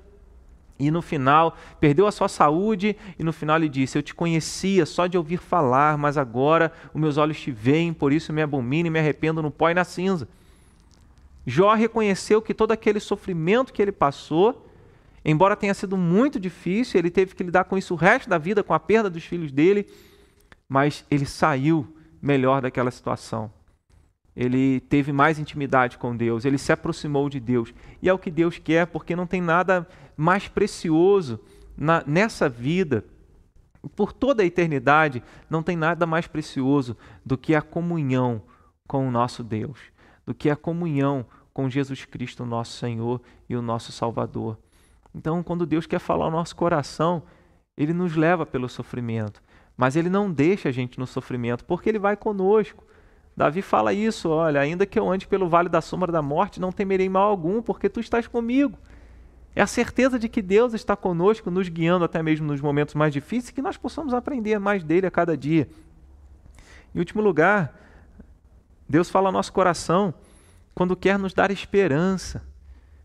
e 0.79 0.89
no 0.89 1.01
final 1.01 1.57
perdeu 1.79 2.07
a 2.07 2.11
sua 2.11 2.29
saúde 2.29 2.95
e 3.17 3.23
no 3.23 3.33
final 3.33 3.57
ele 3.57 3.67
disse: 3.67 3.97
Eu 3.97 4.01
te 4.01 4.15
conhecia 4.15 4.85
só 4.85 5.05
de 5.05 5.17
ouvir 5.17 5.37
falar, 5.37 5.97
mas 5.97 6.17
agora 6.17 6.71
os 6.93 7.01
meus 7.01 7.17
olhos 7.17 7.39
te 7.39 7.51
veem, 7.51 7.93
por 7.93 8.13
isso 8.13 8.31
me 8.31 8.41
abomino 8.41 8.87
e 8.87 8.89
me 8.89 8.99
arrependo 8.99 9.41
no 9.41 9.51
pó 9.51 9.69
e 9.69 9.73
na 9.73 9.83
cinza. 9.83 10.27
Jó 11.49 11.73
reconheceu 11.73 12.43
que 12.43 12.53
todo 12.53 12.71
aquele 12.71 12.99
sofrimento 12.99 13.73
que 13.73 13.81
ele 13.81 13.91
passou, 13.91 14.67
embora 15.25 15.55
tenha 15.55 15.73
sido 15.73 15.97
muito 15.97 16.39
difícil, 16.39 16.99
ele 16.99 17.09
teve 17.09 17.33
que 17.33 17.43
lidar 17.43 17.63
com 17.63 17.75
isso 17.75 17.95
o 17.95 17.97
resto 17.97 18.29
da 18.29 18.37
vida, 18.37 18.63
com 18.63 18.71
a 18.71 18.79
perda 18.79 19.09
dos 19.09 19.23
filhos 19.23 19.51
dele, 19.51 19.87
mas 20.67 21.03
ele 21.09 21.25
saiu 21.25 21.91
melhor 22.21 22.61
daquela 22.61 22.91
situação. 22.91 23.51
Ele 24.35 24.79
teve 24.81 25.11
mais 25.11 25.39
intimidade 25.39 25.97
com 25.97 26.15
Deus, 26.15 26.45
ele 26.45 26.59
se 26.59 26.71
aproximou 26.71 27.27
de 27.27 27.39
Deus. 27.39 27.73
E 27.99 28.07
é 28.07 28.13
o 28.13 28.19
que 28.19 28.29
Deus 28.29 28.59
quer, 28.59 28.85
porque 28.85 29.15
não 29.15 29.25
tem 29.25 29.41
nada 29.41 29.87
mais 30.15 30.47
precioso 30.47 31.39
na, 31.75 32.03
nessa 32.05 32.47
vida, 32.47 33.03
por 33.95 34.13
toda 34.13 34.43
a 34.43 34.45
eternidade, 34.45 35.23
não 35.49 35.63
tem 35.63 35.75
nada 35.75 36.05
mais 36.05 36.27
precioso 36.27 36.95
do 37.25 37.35
que 37.35 37.55
a 37.55 37.61
comunhão 37.61 38.43
com 38.87 39.07
o 39.07 39.11
nosso 39.11 39.43
Deus, 39.43 39.79
do 40.27 40.35
que 40.35 40.47
a 40.47 40.55
comunhão 40.55 41.25
com 41.59 41.69
Jesus 41.69 42.05
Cristo, 42.05 42.45
nosso 42.45 42.77
Senhor 42.77 43.21
e 43.49 43.53
o 43.53 43.61
nosso 43.61 43.91
Salvador. 43.91 44.57
Então, 45.13 45.43
quando 45.43 45.65
Deus 45.65 45.85
quer 45.85 45.99
falar 45.99 46.23
ao 46.23 46.31
nosso 46.31 46.55
coração, 46.55 47.21
ele 47.75 47.91
nos 47.91 48.15
leva 48.15 48.45
pelo 48.45 48.69
sofrimento, 48.69 49.43
mas 49.75 49.97
ele 49.97 50.09
não 50.09 50.31
deixa 50.31 50.69
a 50.69 50.71
gente 50.71 50.97
no 50.97 51.05
sofrimento, 51.05 51.65
porque 51.65 51.89
ele 51.89 51.99
vai 51.99 52.15
conosco. 52.15 52.85
Davi 53.35 53.61
fala 53.61 53.91
isso, 53.91 54.29
olha, 54.29 54.61
ainda 54.61 54.85
que 54.85 54.97
eu 54.97 55.11
ande 55.11 55.27
pelo 55.27 55.49
vale 55.49 55.67
da 55.67 55.81
sombra 55.81 56.13
da 56.13 56.21
morte, 56.21 56.61
não 56.61 56.71
temerei 56.71 57.09
mal 57.09 57.29
algum, 57.29 57.61
porque 57.61 57.89
tu 57.89 57.99
estás 57.99 58.25
comigo. 58.25 58.77
É 59.53 59.61
a 59.61 59.67
certeza 59.67 60.17
de 60.17 60.29
que 60.29 60.41
Deus 60.41 60.73
está 60.73 60.95
conosco, 60.95 61.51
nos 61.51 61.67
guiando 61.67 62.05
até 62.05 62.23
mesmo 62.23 62.47
nos 62.47 62.61
momentos 62.61 62.95
mais 62.95 63.11
difíceis, 63.11 63.51
que 63.51 63.61
nós 63.61 63.75
possamos 63.75 64.13
aprender 64.13 64.57
mais 64.59 64.81
dele 64.81 65.07
a 65.07 65.11
cada 65.11 65.35
dia. 65.35 65.67
Em 66.95 66.99
último 66.99 67.21
lugar, 67.21 67.77
Deus 68.87 69.09
fala 69.09 69.27
ao 69.27 69.33
nosso 69.33 69.51
coração 69.51 70.13
quando 70.79 70.95
quer 70.95 71.19
nos 71.19 71.33
dar 71.33 71.51
esperança. 71.51 72.41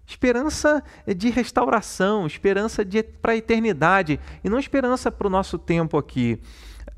Esperança 0.07 0.81
de 1.17 1.29
restauração, 1.29 2.25
esperança 2.25 2.87
para 3.21 3.33
a 3.33 3.37
eternidade, 3.37 4.21
e 4.45 4.49
não 4.49 4.61
esperança 4.61 5.11
para 5.11 5.27
o 5.27 5.31
nosso 5.31 5.59
tempo 5.59 5.99
aqui. 5.99 6.41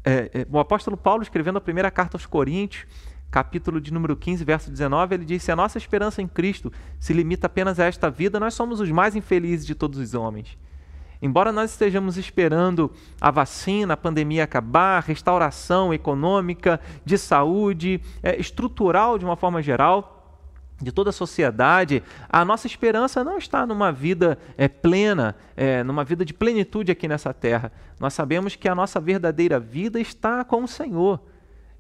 É, 0.05 0.31
é, 0.35 0.47
o 0.51 0.59
apóstolo 0.59 0.95
Paulo, 0.95 1.23
escrevendo 1.23 1.57
a 1.57 1.63
primeira 1.63 1.91
carta 1.91 2.19
aos 2.19 2.27
Coríntios, 2.27 2.85
capítulo 3.31 3.81
de 3.81 3.91
número 3.91 4.15
15, 4.15 4.45
verso 4.45 4.71
19, 4.71 5.15
ele 5.15 5.25
diz: 5.25 5.43
Se 5.43 5.51
a 5.51 5.57
nossa 5.57 5.79
esperança 5.79 6.21
em 6.21 6.29
Cristo 6.29 6.71
se 7.01 7.15
limita 7.15 7.47
apenas 7.47 7.81
a 7.81 7.87
esta 7.87 8.11
vida, 8.11 8.39
nós 8.39 8.53
somos 8.53 8.79
os 8.79 8.91
mais 8.91 9.17
infelizes 9.17 9.65
de 9.65 9.75
todos 9.75 9.99
os 9.99 10.13
homens. 10.13 10.59
Embora 11.23 11.53
nós 11.53 11.71
estejamos 11.71 12.19
esperando 12.19 12.93
a 13.19 13.31
vacina, 13.31 13.95
a 13.95 13.97
pandemia 13.97 14.45
acabar, 14.45 15.03
restauração 15.03 15.95
econômica, 15.95 16.79
de 17.03 17.17
saúde, 17.17 17.99
é, 18.23 18.39
estrutural 18.39 19.17
de 19.17 19.25
uma 19.25 19.37
forma 19.37 19.63
geral, 19.63 20.16
de 20.81 20.93
toda 20.93 21.11
a 21.11 21.13
sociedade, 21.13 22.03
a 22.29 22.45
nossa 22.45 22.67
esperança 22.67 23.25
não 23.25 23.39
está 23.39 23.67
numa 23.67 23.91
vida 23.91 24.39
é, 24.57 24.69
plena, 24.69 25.35
é, 25.57 25.83
numa 25.83 26.05
vida 26.05 26.25
de 26.25 26.35
plenitude 26.35 26.93
aqui 26.93 27.09
nessa 27.09 27.33
terra. 27.33 27.73
Nós 27.99 28.13
sabemos 28.13 28.57
que 28.57 28.69
a 28.69 28.75
nossa 28.75 29.01
verdadeira 29.01 29.59
vida 29.59 29.99
está 29.99 30.45
com 30.45 30.65
o 30.65 30.69
Senhor. 30.69 31.21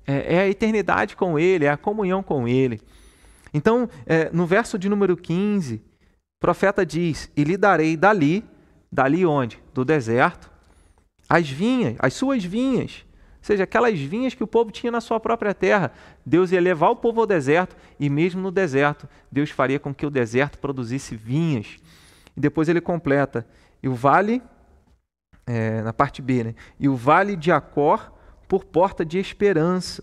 É, 0.07 0.37
é 0.37 0.41
a 0.41 0.49
eternidade 0.49 1.15
com 1.15 1.39
Ele, 1.39 1.67
é 1.67 1.71
a 1.71 1.77
comunhão 1.77 2.23
com 2.23 2.49
Ele. 2.49 2.81
Então, 3.53 3.89
é, 4.07 4.31
no 4.33 4.47
verso 4.47 4.79
de 4.79 4.89
número 4.89 5.17
15, 5.17 5.77
o 5.77 5.81
profeta 6.41 6.85
diz: 6.85 7.31
E 7.37 7.45
lhe 7.45 7.57
darei 7.57 7.97
dali, 7.97 8.45
dali 8.91 9.25
onde? 9.25 9.59
Do 9.75 9.85
deserto, 9.85 10.51
as 11.29 11.49
vinhas, 11.49 11.97
as 11.99 12.15
suas 12.15 12.45
vinhas, 12.45 13.06
seja, 13.47 13.65
aquelas 13.65 13.99
vinhas 13.99 14.35
que 14.35 14.43
o 14.43 14.47
povo 14.47 14.71
tinha 14.71 14.91
na 14.91 15.01
sua 15.01 15.21
própria 15.21 15.55
terra. 15.55 15.93
Deus 16.25 16.53
ia 16.53 16.61
levar 16.61 16.91
o 16.91 16.97
povo 16.97 17.21
ao 17.21 17.27
deserto 17.27 17.77
e, 17.99 18.11
mesmo 18.11 18.43
no 18.43 18.51
deserto, 18.51 19.09
Deus 19.31 19.51
faria 19.51 19.79
com 19.79 19.95
que 19.95 20.05
o 20.05 20.11
deserto 20.11 20.59
produzisse 20.59 21.15
vinhas. 21.15 21.79
E 22.37 22.41
depois 22.41 22.69
ele 22.69 22.81
completa: 22.81 23.47
e 23.83 23.89
o 23.89 23.95
vale, 23.95 24.43
é, 25.47 25.81
na 25.83 25.93
parte 25.93 26.21
B, 26.21 26.45
né? 26.45 26.55
e 26.79 26.89
o 26.89 26.97
vale 26.97 27.37
de 27.37 27.53
Acor 27.53 28.13
por 28.49 28.65
porta 28.65 29.05
de 29.05 29.19
esperança. 29.19 30.03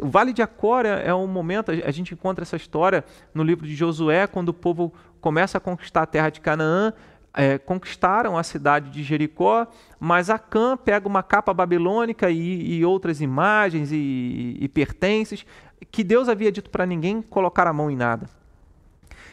O 0.00 0.08
Vale 0.08 0.32
de 0.32 0.42
Acor 0.42 0.84
é, 0.84 1.06
é 1.06 1.14
um 1.14 1.28
momento, 1.28 1.70
a 1.70 1.90
gente 1.92 2.12
encontra 2.12 2.42
essa 2.42 2.56
história 2.56 3.04
no 3.32 3.44
livro 3.44 3.64
de 3.64 3.76
Josué, 3.76 4.26
quando 4.26 4.48
o 4.48 4.54
povo 4.54 4.92
começa 5.20 5.58
a 5.58 5.60
conquistar 5.60 6.02
a 6.02 6.06
terra 6.06 6.30
de 6.30 6.40
Canaã, 6.40 6.92
é, 7.38 7.56
conquistaram 7.56 8.36
a 8.36 8.42
cidade 8.42 8.90
de 8.90 9.00
Jericó, 9.04 9.64
mas 10.00 10.28
Acã 10.28 10.76
pega 10.76 11.06
uma 11.06 11.22
capa 11.22 11.54
babilônica 11.54 12.28
e, 12.28 12.78
e 12.78 12.84
outras 12.84 13.20
imagens 13.20 13.92
e, 13.92 14.56
e, 14.60 14.68
pertences 14.68 15.46
que 15.92 16.02
Deus 16.02 16.28
havia 16.28 16.50
dito 16.50 16.68
para 16.68 16.84
ninguém 16.84 17.22
colocar 17.22 17.68
a 17.68 17.72
mão 17.72 17.88
em 17.88 17.94
nada. 17.94 18.28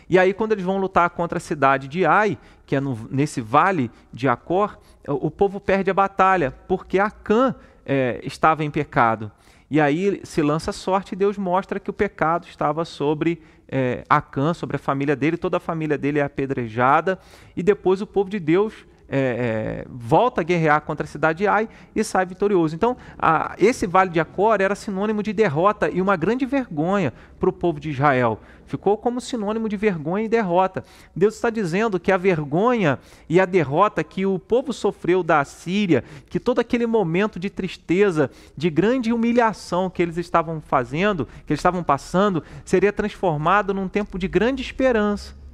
E 0.07 0.19
aí, 0.19 0.35
quando 0.35 0.51
eles 0.51 0.63
vão 0.63 0.77
lutar 0.77 1.09
contra 1.09 1.39
a 1.39 1.41
cidade 1.41 1.87
de 1.87 2.05
Ai, 2.05 2.37
que 2.67 2.75
é 2.75 2.79
no, 2.79 2.95
nesse 3.09 3.41
vale 3.41 3.89
de 4.13 4.29
Acor, 4.29 4.77
o 5.07 5.31
povo 5.31 5.59
perde 5.59 5.89
a 5.89 5.93
batalha, 5.95 6.51
porque 6.67 6.99
Acã 6.99 7.55
é, 7.83 8.19
estava 8.23 8.63
em 8.63 8.69
pecado. 8.69 9.31
E 9.67 9.81
aí 9.81 10.21
se 10.23 10.43
lança 10.43 10.71
sorte 10.71 11.13
e 11.13 11.15
Deus 11.15 11.39
mostra 11.39 11.79
que 11.79 11.89
o 11.89 11.93
pecado 11.93 12.45
estava 12.45 12.85
sobre 12.85 13.41
é, 13.67 14.03
Acã, 14.09 14.53
sobre 14.53 14.75
a 14.75 14.79
família 14.79 15.15
dele, 15.15 15.37
toda 15.37 15.57
a 15.57 15.59
família 15.59 15.97
dele 15.97 16.19
é 16.19 16.23
apedrejada, 16.23 17.19
e 17.55 17.63
depois 17.63 18.01
o 18.01 18.07
povo 18.07 18.29
de 18.29 18.39
Deus 18.39 18.85
é, 19.07 19.83
é, 19.83 19.85
volta 19.89 20.41
a 20.41 20.43
guerrear 20.43 20.81
contra 20.81 21.05
a 21.05 21.07
cidade 21.07 21.39
de 21.39 21.47
Ai 21.47 21.69
e 21.95 22.03
sai 22.03 22.25
vitorioso. 22.25 22.75
Então, 22.75 22.97
a, 23.17 23.55
esse 23.57 23.85
vale 23.85 24.09
de 24.09 24.19
Acor 24.19 24.61
era 24.61 24.75
sinônimo 24.75 25.21
de 25.21 25.33
derrota 25.33 25.89
e 25.89 26.01
uma 26.01 26.15
grande 26.15 26.45
vergonha 26.45 27.13
para 27.39 27.49
o 27.49 27.53
povo 27.53 27.79
de 27.79 27.89
Israel. 27.89 28.39
Ficou 28.65 28.97
como 28.97 29.21
sinônimo 29.21 29.69
de 29.69 29.77
vergonha 29.77 30.25
e 30.25 30.29
derrota. 30.29 30.83
Deus 31.15 31.35
está 31.35 31.51
dizendo 31.51 31.99
que 31.99 32.11
a 32.11 32.17
vergonha 32.17 32.97
e 33.29 33.39
a 33.39 33.45
derrota 33.45 34.03
que 34.03 34.25
o 34.25 34.39
povo 34.39 34.73
sofreu 34.73 35.21
da 35.21 35.43
Síria, 35.45 36.03
que 36.27 36.39
todo 36.39 36.59
aquele 36.59 36.87
momento 36.87 37.39
de 37.39 37.49
tristeza, 37.49 38.31
de 38.57 38.69
grande 38.71 39.13
humilhação 39.13 39.89
que 39.89 40.01
eles 40.01 40.17
estavam 40.17 40.59
fazendo, 40.61 41.27
que 41.45 41.53
eles 41.53 41.59
estavam 41.59 41.83
passando, 41.83 42.43
seria 42.63 42.91
transformado 42.91 43.73
num 43.73 43.87
tempo 43.87 44.17
de 44.17 44.27
grande 44.27 44.63
esperança 44.63 45.44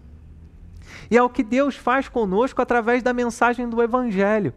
e 1.10 1.18
é 1.18 1.24
o 1.24 1.30
que 1.30 1.44
Deus 1.44 1.76
faz 1.76 2.08
conosco 2.08 2.62
através 2.62 3.02
da 3.02 3.14
mensagem 3.14 3.68
do 3.68 3.82
Evangelho. 3.82 4.54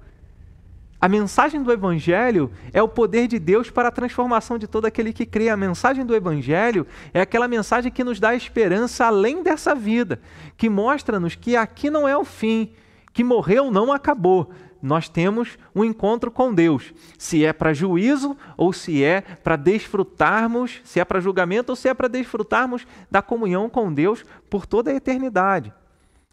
A 1.04 1.09
mensagem 1.09 1.62
do 1.62 1.70
Evangelho 1.70 2.50
é 2.72 2.83
o 2.83 2.88
poder 2.88 3.28
de 3.28 3.38
Deus 3.38 3.68
para 3.68 3.88
a 3.88 3.92
transformação 3.92 4.57
de 4.57 4.66
todo 4.66 4.87
aquele 4.87 5.12
que 5.12 5.26
crê. 5.26 5.50
A 5.50 5.57
mensagem 5.57 6.02
do 6.02 6.14
Evangelho 6.14 6.87
é 7.12 7.20
aquela 7.20 7.46
mensagem 7.46 7.92
que 7.92 8.02
nos 8.02 8.18
dá 8.18 8.35
esperança 8.35 9.04
além 9.04 9.42
dessa 9.42 9.74
vida, 9.74 10.18
que 10.57 10.70
mostra-nos 10.70 11.35
que 11.35 11.57
aqui 11.57 11.90
não 11.90 12.09
é 12.09 12.16
o 12.16 12.24
fim, 12.24 12.72
que 13.12 13.22
morreu 13.22 13.70
não 13.70 13.92
acabou. 13.92 14.50
Nós 14.80 15.07
temos 15.07 15.59
um 15.74 15.85
encontro 15.85 16.30
com 16.30 16.54
Deus. 16.54 16.94
Se 17.18 17.44
é 17.44 17.52
para 17.52 17.74
juízo 17.74 18.35
ou 18.57 18.72
se 18.72 19.04
é 19.04 19.20
para 19.20 19.57
desfrutarmos, 19.57 20.80
se 20.85 21.00
é 21.00 21.04
para 21.04 21.20
julgamento 21.20 21.72
ou 21.72 21.76
se 21.76 21.87
é 21.87 21.92
para 21.92 22.09
desfrutarmos 22.09 22.87
da 23.11 23.20
comunhão 23.20 23.68
com 23.68 23.92
Deus 23.92 24.24
por 24.48 24.64
toda 24.64 24.90
a 24.90 24.94
eternidade. 24.94 25.70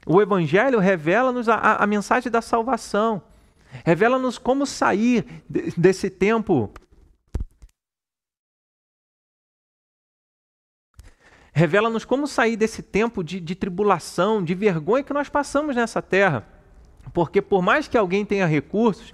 O 0.06 0.22
Evangelho 0.22 0.80
revela-nos 0.80 1.48
a, 1.48 1.56
a, 1.56 1.84
a, 1.84 1.88
mensagem 1.88 2.32
da 2.32 2.42
salvação, 2.42 3.22
revela-nos 3.86 4.38
como 4.38 4.66
sair 4.66 5.26
desse 5.78 6.10
tempo 6.10 6.72
Revela-nos 11.54 12.06
como 12.06 12.28
sair 12.28 12.56
desse 12.56 12.82
tempo 12.82 13.22
de, 13.24 13.40
de 13.40 13.56
tribulação, 13.56 14.42
de 14.42 14.56
vergonha 14.56 15.04
que 15.04 15.14
nós 15.14 15.28
passamos 15.28 15.76
nessa 15.76 16.02
terra. 16.02 16.48
Porque, 17.14 17.42
por 17.42 17.62
mais 17.62 17.90
que 17.90 17.98
alguém 17.98 18.26
tenha 18.26 18.46
recursos, 18.46 19.14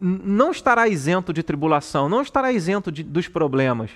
não 0.00 0.50
estará 0.50 0.88
isento 0.88 1.32
de 1.32 1.42
tribulação, 1.42 2.08
não 2.08 2.20
estará 2.20 2.50
isento 2.52 2.90
de, 2.90 3.04
dos 3.04 3.28
problemas. 3.28 3.92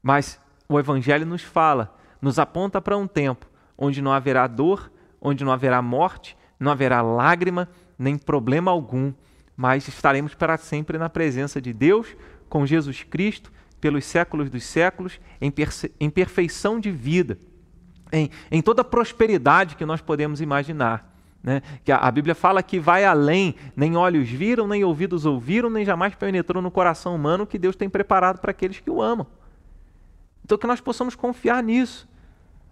Mas 0.00 0.40
o 0.68 0.78
Evangelho 0.78 1.26
nos 1.26 1.42
fala, 1.42 1.92
nos 2.22 2.38
aponta 2.38 2.80
para 2.80 2.96
um 2.96 3.08
tempo 3.08 3.46
onde 3.76 4.00
não 4.00 4.12
haverá 4.12 4.46
dor, 4.46 4.90
onde 5.20 5.44
não 5.44 5.52
haverá 5.52 5.80
morte, 5.82 6.36
não 6.58 6.70
haverá 6.72 7.02
lágrima, 7.02 7.68
nem 7.98 8.16
problema 8.16 8.70
algum, 8.70 9.12
mas 9.56 9.86
estaremos 9.88 10.34
para 10.34 10.56
sempre 10.56 10.96
na 10.96 11.08
presença 11.08 11.60
de 11.60 11.72
Deus, 11.72 12.16
com 12.48 12.66
Jesus 12.66 13.02
Cristo, 13.02 13.52
pelos 13.80 14.04
séculos 14.04 14.50
dos 14.50 14.64
séculos, 14.64 15.20
em, 15.40 15.52
em 15.98 16.10
perfeição 16.10 16.80
de 16.80 16.90
vida, 16.90 17.38
em, 18.12 18.30
em 18.50 18.60
toda 18.60 18.82
a 18.82 18.84
prosperidade 18.84 19.76
que 19.76 19.86
nós 19.86 20.00
podemos 20.00 20.40
imaginar. 20.40 21.10
Né? 21.42 21.62
Que 21.84 21.90
a, 21.90 21.96
a, 21.96 22.10
Bíblia 22.10 22.34
fala 22.34 22.62
que 22.62 22.78
vai 22.78 23.04
além, 23.04 23.54
nem 23.74 23.96
olhos 23.96 24.28
viram, 24.28 24.66
nem 24.66 24.84
ouvidos 24.84 25.24
ouviram, 25.24 25.70
nem 25.70 25.84
jamais 25.84 26.14
penetrou 26.14 26.62
no 26.62 26.70
coração 26.70 27.14
humano 27.14 27.46
que 27.46 27.58
Deus 27.58 27.76
tem 27.76 27.88
preparado 27.88 28.38
para 28.38 28.50
aqueles 28.50 28.78
que 28.78 28.90
o 28.90 29.00
amam. 29.00 29.26
Então 30.44 30.58
que 30.58 30.66
nós 30.66 30.80
possamos 30.80 31.14
confiar 31.14 31.62
nisso. 31.62 32.08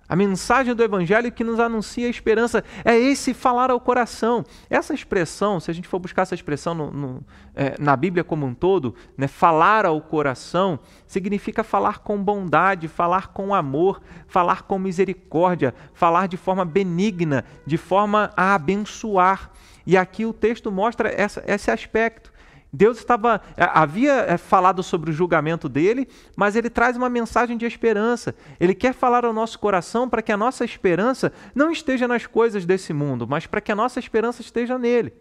A 0.08 0.16
mensagem 0.16 0.74
do 0.74 0.82
Evangelho 0.82 1.30
que 1.30 1.44
nos 1.44 1.60
anuncia 1.60 2.06
a 2.06 2.10
esperança 2.10 2.64
é 2.82 2.96
esse 2.96 3.34
falar 3.34 3.70
ao 3.70 3.78
coração. 3.78 4.42
Essa 4.70 4.94
expressão, 4.94 5.60
se 5.60 5.70
a 5.70 5.74
gente 5.74 5.86
for 5.86 5.98
buscar 5.98 6.22
essa 6.22 6.34
expressão 6.34 6.74
no, 6.74 6.90
no, 6.90 7.24
é, 7.54 7.74
na 7.78 7.94
Bíblia 7.94 8.24
como 8.24 8.46
um 8.46 8.54
todo, 8.54 8.94
né, 9.16 9.28
falar 9.28 9.84
ao 9.84 10.00
coração, 10.00 10.78
significa 11.06 11.62
falar 11.62 11.98
com 11.98 12.22
bondade, 12.22 12.88
falar 12.88 13.28
com 13.28 13.54
amor, 13.54 14.00
falar 14.26 14.62
com 14.62 14.78
misericórdia, 14.78 15.74
falar 15.92 16.26
de 16.26 16.38
forma 16.38 16.64
benigna, 16.64 17.44
de 17.66 17.76
forma 17.76 18.30
a 18.34 18.54
abençoar. 18.54 19.50
E 19.86 19.96
aqui 19.96 20.24
o 20.24 20.32
texto 20.32 20.72
mostra 20.72 21.10
essa, 21.10 21.44
esse 21.46 21.70
aspecto. 21.70 22.32
Deus 22.72 22.98
estava 22.98 23.40
é, 23.56 23.68
havia 23.72 24.12
é, 24.12 24.36
falado 24.36 24.82
sobre 24.82 25.10
o 25.10 25.12
julgamento 25.12 25.68
dele, 25.68 26.08
mas 26.36 26.54
ele 26.56 26.68
traz 26.68 26.96
uma 26.96 27.08
mensagem 27.08 27.56
de 27.56 27.64
esperança. 27.64 28.34
Ele 28.60 28.74
quer 28.74 28.92
falar 28.92 29.24
ao 29.24 29.32
nosso 29.32 29.58
coração 29.58 30.08
para 30.08 30.22
que 30.22 30.32
a 30.32 30.36
nossa 30.36 30.64
esperança 30.64 31.32
não 31.54 31.70
esteja 31.70 32.06
nas 32.06 32.26
coisas 32.26 32.66
desse 32.66 32.92
mundo, 32.92 33.26
mas 33.26 33.46
para 33.46 33.60
que 33.60 33.72
a 33.72 33.76
nossa 33.76 33.98
esperança 33.98 34.42
esteja 34.42 34.78
nele. 34.78 35.12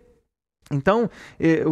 Então, 0.69 1.09
eh, 1.39 1.63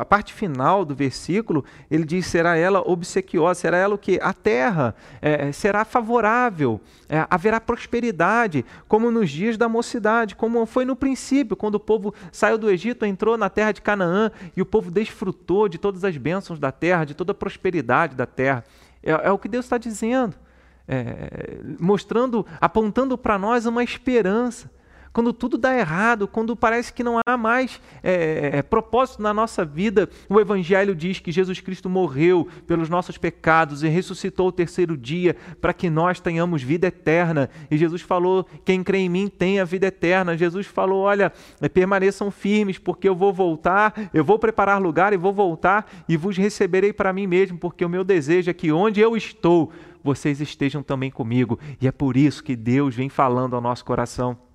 a 0.00 0.04
parte 0.04 0.32
final 0.32 0.84
do 0.84 0.94
versículo, 0.94 1.64
ele 1.88 2.04
diz: 2.04 2.26
será 2.26 2.56
ela 2.56 2.80
obsequiosa, 2.80 3.60
será 3.60 3.76
ela 3.76 3.94
o 3.94 3.98
que? 3.98 4.18
A 4.20 4.32
terra 4.32 4.94
eh, 5.22 5.52
será 5.52 5.84
favorável, 5.84 6.80
eh, 7.08 7.24
haverá 7.30 7.60
prosperidade, 7.60 8.64
como 8.88 9.10
nos 9.10 9.30
dias 9.30 9.56
da 9.56 9.68
mocidade, 9.68 10.34
como 10.34 10.66
foi 10.66 10.84
no 10.84 10.96
princípio, 10.96 11.56
quando 11.56 11.76
o 11.76 11.80
povo 11.80 12.12
saiu 12.32 12.58
do 12.58 12.68
Egito, 12.68 13.06
entrou 13.06 13.38
na 13.38 13.48
terra 13.48 13.70
de 13.70 13.80
Canaã 13.80 14.32
e 14.56 14.60
o 14.60 14.66
povo 14.66 14.90
desfrutou 14.90 15.68
de 15.68 15.78
todas 15.78 16.02
as 16.02 16.16
bênçãos 16.16 16.58
da 16.58 16.72
terra, 16.72 17.04
de 17.04 17.14
toda 17.14 17.30
a 17.30 17.34
prosperidade 17.34 18.16
da 18.16 18.26
terra. 18.26 18.64
É, 19.00 19.12
é 19.12 19.30
o 19.30 19.38
que 19.38 19.48
Deus 19.48 19.64
está 19.64 19.78
dizendo, 19.78 20.34
mostrando, 21.78 22.44
apontando 22.60 23.16
para 23.16 23.38
nós 23.38 23.64
uma 23.64 23.84
esperança 23.84 24.68
quando 25.12 25.32
tudo 25.32 25.58
dá 25.58 25.76
errado, 25.76 26.28
quando 26.28 26.54
parece 26.54 26.92
que 26.92 27.02
não 27.02 27.18
há 27.26 27.36
mais 27.36 27.80
é, 28.02 28.50
é, 28.54 28.62
propósito 28.62 29.22
na 29.22 29.34
nossa 29.34 29.64
vida, 29.64 30.08
o 30.28 30.40
Evangelho 30.40 30.94
diz 30.94 31.18
que 31.18 31.32
Jesus 31.32 31.60
Cristo 31.60 31.90
morreu 31.90 32.46
pelos 32.66 32.88
nossos 32.88 33.18
pecados 33.18 33.82
e 33.82 33.88
ressuscitou 33.88 34.48
o 34.48 34.52
terceiro 34.52 34.96
dia 34.96 35.36
para 35.60 35.72
que 35.72 35.90
nós 35.90 36.20
tenhamos 36.20 36.62
vida 36.62 36.86
eterna. 36.86 37.50
E 37.70 37.76
Jesus 37.76 38.02
falou: 38.02 38.46
quem 38.64 38.84
crê 38.84 38.98
em 38.98 39.08
mim 39.08 39.28
tem 39.28 39.58
a 39.58 39.64
vida 39.64 39.86
eterna. 39.86 40.36
Jesus 40.36 40.66
falou: 40.66 41.02
olha, 41.02 41.32
permaneçam 41.74 42.30
firmes, 42.30 42.78
porque 42.78 43.08
eu 43.08 43.14
vou 43.14 43.32
voltar, 43.32 44.10
eu 44.14 44.24
vou 44.24 44.38
preparar 44.38 44.80
lugar 44.80 45.12
e 45.12 45.16
vou 45.16 45.32
voltar 45.32 45.90
e 46.08 46.16
vos 46.16 46.36
receberei 46.36 46.92
para 46.92 47.12
mim 47.12 47.26
mesmo, 47.26 47.58
porque 47.58 47.84
o 47.84 47.88
meu 47.88 48.04
desejo 48.04 48.50
é 48.50 48.54
que 48.54 48.70
onde 48.70 49.00
eu 49.00 49.16
estou, 49.16 49.72
vocês 50.04 50.40
estejam 50.40 50.82
também 50.82 51.10
comigo. 51.10 51.58
E 51.80 51.88
é 51.88 51.92
por 51.92 52.16
isso 52.16 52.44
que 52.44 52.54
Deus 52.54 52.94
vem 52.94 53.08
falando 53.08 53.56
ao 53.56 53.60
nosso 53.60 53.84
coração. 53.84 54.49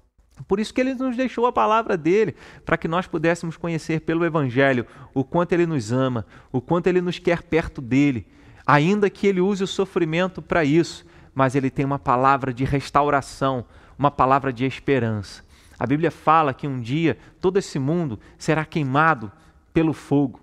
Por 0.47 0.59
isso 0.59 0.73
que 0.73 0.81
ele 0.81 0.93
nos 0.93 1.15
deixou 1.15 1.45
a 1.45 1.51
palavra 1.51 1.95
dele, 1.95 2.35
para 2.65 2.77
que 2.77 2.87
nós 2.87 3.07
pudéssemos 3.07 3.55
conhecer 3.55 4.01
pelo 4.01 4.25
Evangelho 4.25 4.85
o 5.13 5.23
quanto 5.23 5.53
ele 5.53 5.65
nos 5.65 5.91
ama, 5.91 6.25
o 6.51 6.59
quanto 6.59 6.87
ele 6.87 7.01
nos 7.01 7.17
quer 7.19 7.41
perto 7.43 7.81
dele, 7.81 8.27
ainda 8.65 9.09
que 9.09 9.27
ele 9.27 9.39
use 9.39 9.63
o 9.63 9.67
sofrimento 9.67 10.41
para 10.41 10.65
isso, 10.65 11.05
mas 11.33 11.55
ele 11.55 11.69
tem 11.69 11.85
uma 11.85 11.99
palavra 11.99 12.53
de 12.53 12.65
restauração, 12.65 13.65
uma 13.97 14.11
palavra 14.11 14.51
de 14.51 14.65
esperança. 14.65 15.43
A 15.79 15.85
Bíblia 15.85 16.11
fala 16.11 16.53
que 16.53 16.67
um 16.67 16.79
dia 16.79 17.17
todo 17.39 17.57
esse 17.57 17.79
mundo 17.79 18.19
será 18.37 18.65
queimado 18.65 19.31
pelo 19.73 19.93
fogo. 19.93 20.41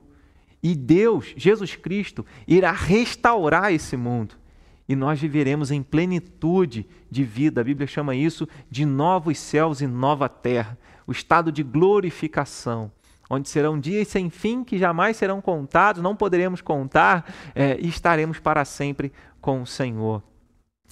E 0.63 0.75
Deus, 0.75 1.35
Jesus 1.37 1.75
Cristo, 1.75 2.25
irá 2.47 2.71
restaurar 2.71 3.73
esse 3.73 3.97
mundo 3.97 4.42
e 4.89 4.97
nós 4.97 5.21
viveremos 5.21 5.71
em 5.71 5.83
plenitude 5.83 6.87
de 7.11 7.25
vida. 7.25 7.61
A 7.61 7.65
Bíblia 7.65 7.87
chama 7.87 8.15
isso 8.15 8.49
de 8.71 8.85
novos 8.85 9.39
céus 9.39 9.81
e 9.81 9.87
nova 9.87 10.29
terra, 10.29 10.79
o 11.07 11.13
estado 11.13 11.51
de 11.53 11.63
glorificação, 11.63 12.91
onde 13.29 13.49
serão 13.49 13.79
dias 13.79 14.09
sem 14.09 14.31
fim 14.31 14.65
que 14.65 14.79
jamais 14.79 15.17
serão 15.17 15.41
contados, 15.41 16.03
não 16.03 16.15
poderemos 16.15 16.61
contar 16.61 17.33
é, 17.55 17.79
e 17.81 17.89
estaremos 17.89 18.39
para 18.39 18.65
sempre 18.65 19.13
com 19.41 19.63
o 19.63 19.67
Senhor. 19.67 20.23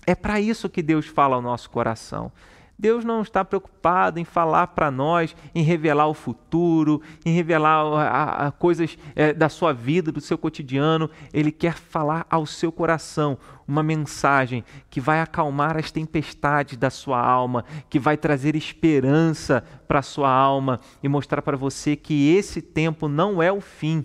É 0.06 0.14
para 0.14 0.40
isso 0.40 0.68
que 0.68 0.82
Deus 0.82 1.06
fala 1.06 1.36
ao 1.36 1.42
nosso 1.42 1.70
coração. 1.70 2.32
Deus 2.80 3.04
não 3.04 3.20
está 3.20 3.44
preocupado 3.44 4.18
em 4.18 4.24
falar 4.24 4.68
para 4.68 4.90
nós, 4.90 5.36
em 5.54 5.62
revelar 5.62 6.06
o 6.06 6.14
futuro, 6.14 7.02
em 7.26 7.34
revelar 7.34 7.84
a, 7.84 8.46
a 8.46 8.50
coisas 8.50 8.96
é, 9.14 9.34
da 9.34 9.50
sua 9.50 9.74
vida, 9.74 10.10
do 10.10 10.20
seu 10.20 10.38
cotidiano. 10.38 11.10
Ele 11.30 11.52
quer 11.52 11.74
falar 11.74 12.26
ao 12.30 12.46
seu 12.46 12.72
coração 12.72 13.36
uma 13.70 13.82
mensagem 13.82 14.64
que 14.90 15.00
vai 15.00 15.20
acalmar 15.20 15.76
as 15.76 15.90
tempestades 15.90 16.76
da 16.76 16.90
sua 16.90 17.20
alma, 17.20 17.64
que 17.88 17.98
vai 17.98 18.16
trazer 18.16 18.56
esperança 18.56 19.64
para 19.86 20.00
a 20.00 20.02
sua 20.02 20.30
alma 20.30 20.80
e 21.02 21.08
mostrar 21.08 21.42
para 21.42 21.56
você 21.56 21.96
que 21.96 22.34
esse 22.34 22.60
tempo 22.60 23.08
não 23.08 23.42
é 23.42 23.52
o 23.52 23.60
fim 23.60 24.04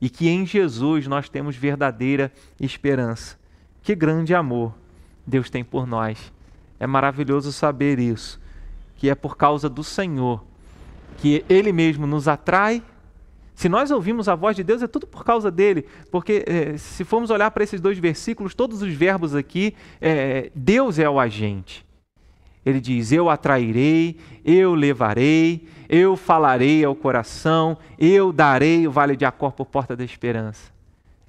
e 0.00 0.10
que 0.10 0.28
em 0.28 0.44
Jesus 0.44 1.06
nós 1.06 1.28
temos 1.28 1.56
verdadeira 1.56 2.32
esperança. 2.60 3.38
Que 3.82 3.94
grande 3.94 4.34
amor 4.34 4.74
Deus 5.26 5.48
tem 5.48 5.64
por 5.64 5.86
nós 5.86 6.32
é 6.80 6.86
maravilhoso 6.86 7.52
saber 7.52 7.98
isso, 7.98 8.40
que 8.96 9.10
é 9.10 9.14
por 9.14 9.36
causa 9.36 9.68
do 9.68 9.82
Senhor, 9.82 10.44
que 11.18 11.44
Ele 11.48 11.72
mesmo 11.72 12.06
nos 12.06 12.28
atrai. 12.28 12.82
Se 13.58 13.68
nós 13.68 13.90
ouvimos 13.90 14.28
a 14.28 14.36
voz 14.36 14.54
de 14.54 14.62
Deus, 14.62 14.84
é 14.84 14.86
tudo 14.86 15.04
por 15.04 15.24
causa 15.24 15.50
dele, 15.50 15.84
porque 16.12 16.44
é, 16.46 16.78
se 16.78 17.02
formos 17.02 17.28
olhar 17.28 17.50
para 17.50 17.64
esses 17.64 17.80
dois 17.80 17.98
versículos, 17.98 18.54
todos 18.54 18.82
os 18.82 18.94
verbos 18.94 19.34
aqui, 19.34 19.74
é, 20.00 20.52
Deus 20.54 20.96
é 20.96 21.10
o 21.10 21.18
agente. 21.18 21.84
Ele 22.64 22.80
diz: 22.80 23.10
Eu 23.10 23.28
atrairei, 23.28 24.16
eu 24.44 24.76
levarei, 24.76 25.66
eu 25.88 26.16
falarei 26.16 26.84
ao 26.84 26.94
coração, 26.94 27.76
eu 27.98 28.32
darei 28.32 28.86
o 28.86 28.92
vale 28.92 29.16
de 29.16 29.24
Acor 29.24 29.50
por 29.50 29.66
porta 29.66 29.96
da 29.96 30.04
esperança. 30.04 30.70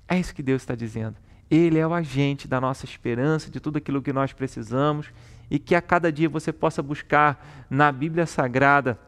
É 0.08 0.20
isso 0.20 0.36
que 0.36 0.44
Deus 0.44 0.62
está 0.62 0.76
dizendo. 0.76 1.15
Ele 1.50 1.80
é 1.80 1.88
o 1.88 1.96
agente 1.96 2.48
da 2.48 2.62
nossa 2.62 2.86
esperança, 2.86 3.50
de 3.50 3.60
tudo 3.60 3.80
aquilo 3.80 4.04
que 4.04 4.13
nós 4.13 4.34
precisamos 4.34 5.12
e 5.50 5.58
que 5.58 5.74
a 5.74 5.82
cada 5.82 6.12
dia 6.12 6.30
você 6.30 6.54
possa 6.54 6.84
buscar 6.84 7.65
na 7.68 7.92
Bíblia 7.92 8.28
Sagrada 8.28 9.00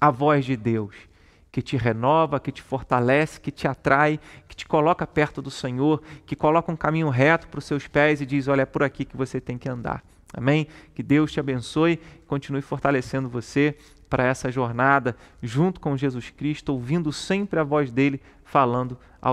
a 0.00 0.12
voz 0.12 0.44
de 0.44 0.56
Deus, 0.56 0.94
que 1.52 1.60
te 1.60 1.76
renova, 1.76 2.40
que 2.40 2.50
te 2.50 2.62
fortalece, 2.62 3.38
que 3.38 3.50
te 3.50 3.68
atrai, 3.68 4.18
que 4.48 4.56
te 4.56 4.66
coloca 4.66 5.06
perto 5.06 5.42
do 5.42 5.50
Senhor, 5.50 6.02
que 6.24 6.34
coloca 6.34 6.72
um 6.72 6.76
caminho 6.76 7.10
reto 7.10 7.46
para 7.46 7.58
os 7.58 7.66
seus 7.66 7.86
pés 7.86 8.22
e 8.22 8.26
diz: 8.26 8.48
Olha, 8.48 8.62
é 8.62 8.66
por 8.66 8.82
aqui 8.82 9.04
que 9.04 9.16
você 9.16 9.38
tem 9.38 9.58
que 9.58 9.68
andar. 9.68 10.02
Amém? 10.34 10.66
Que 10.94 11.02
Deus 11.02 11.30
te 11.30 11.38
abençoe, 11.38 12.00
continue 12.26 12.62
fortalecendo 12.62 13.28
você 13.28 13.76
para 14.08 14.24
essa 14.24 14.50
jornada 14.50 15.14
junto 15.42 15.78
com 15.78 15.94
Jesus 15.94 16.30
Cristo, 16.30 16.72
ouvindo 16.72 17.12
sempre 17.12 17.60
a 17.60 17.64
voz 17.64 17.92
dele 17.92 18.20
falando 18.44 18.98
ao 19.20 19.30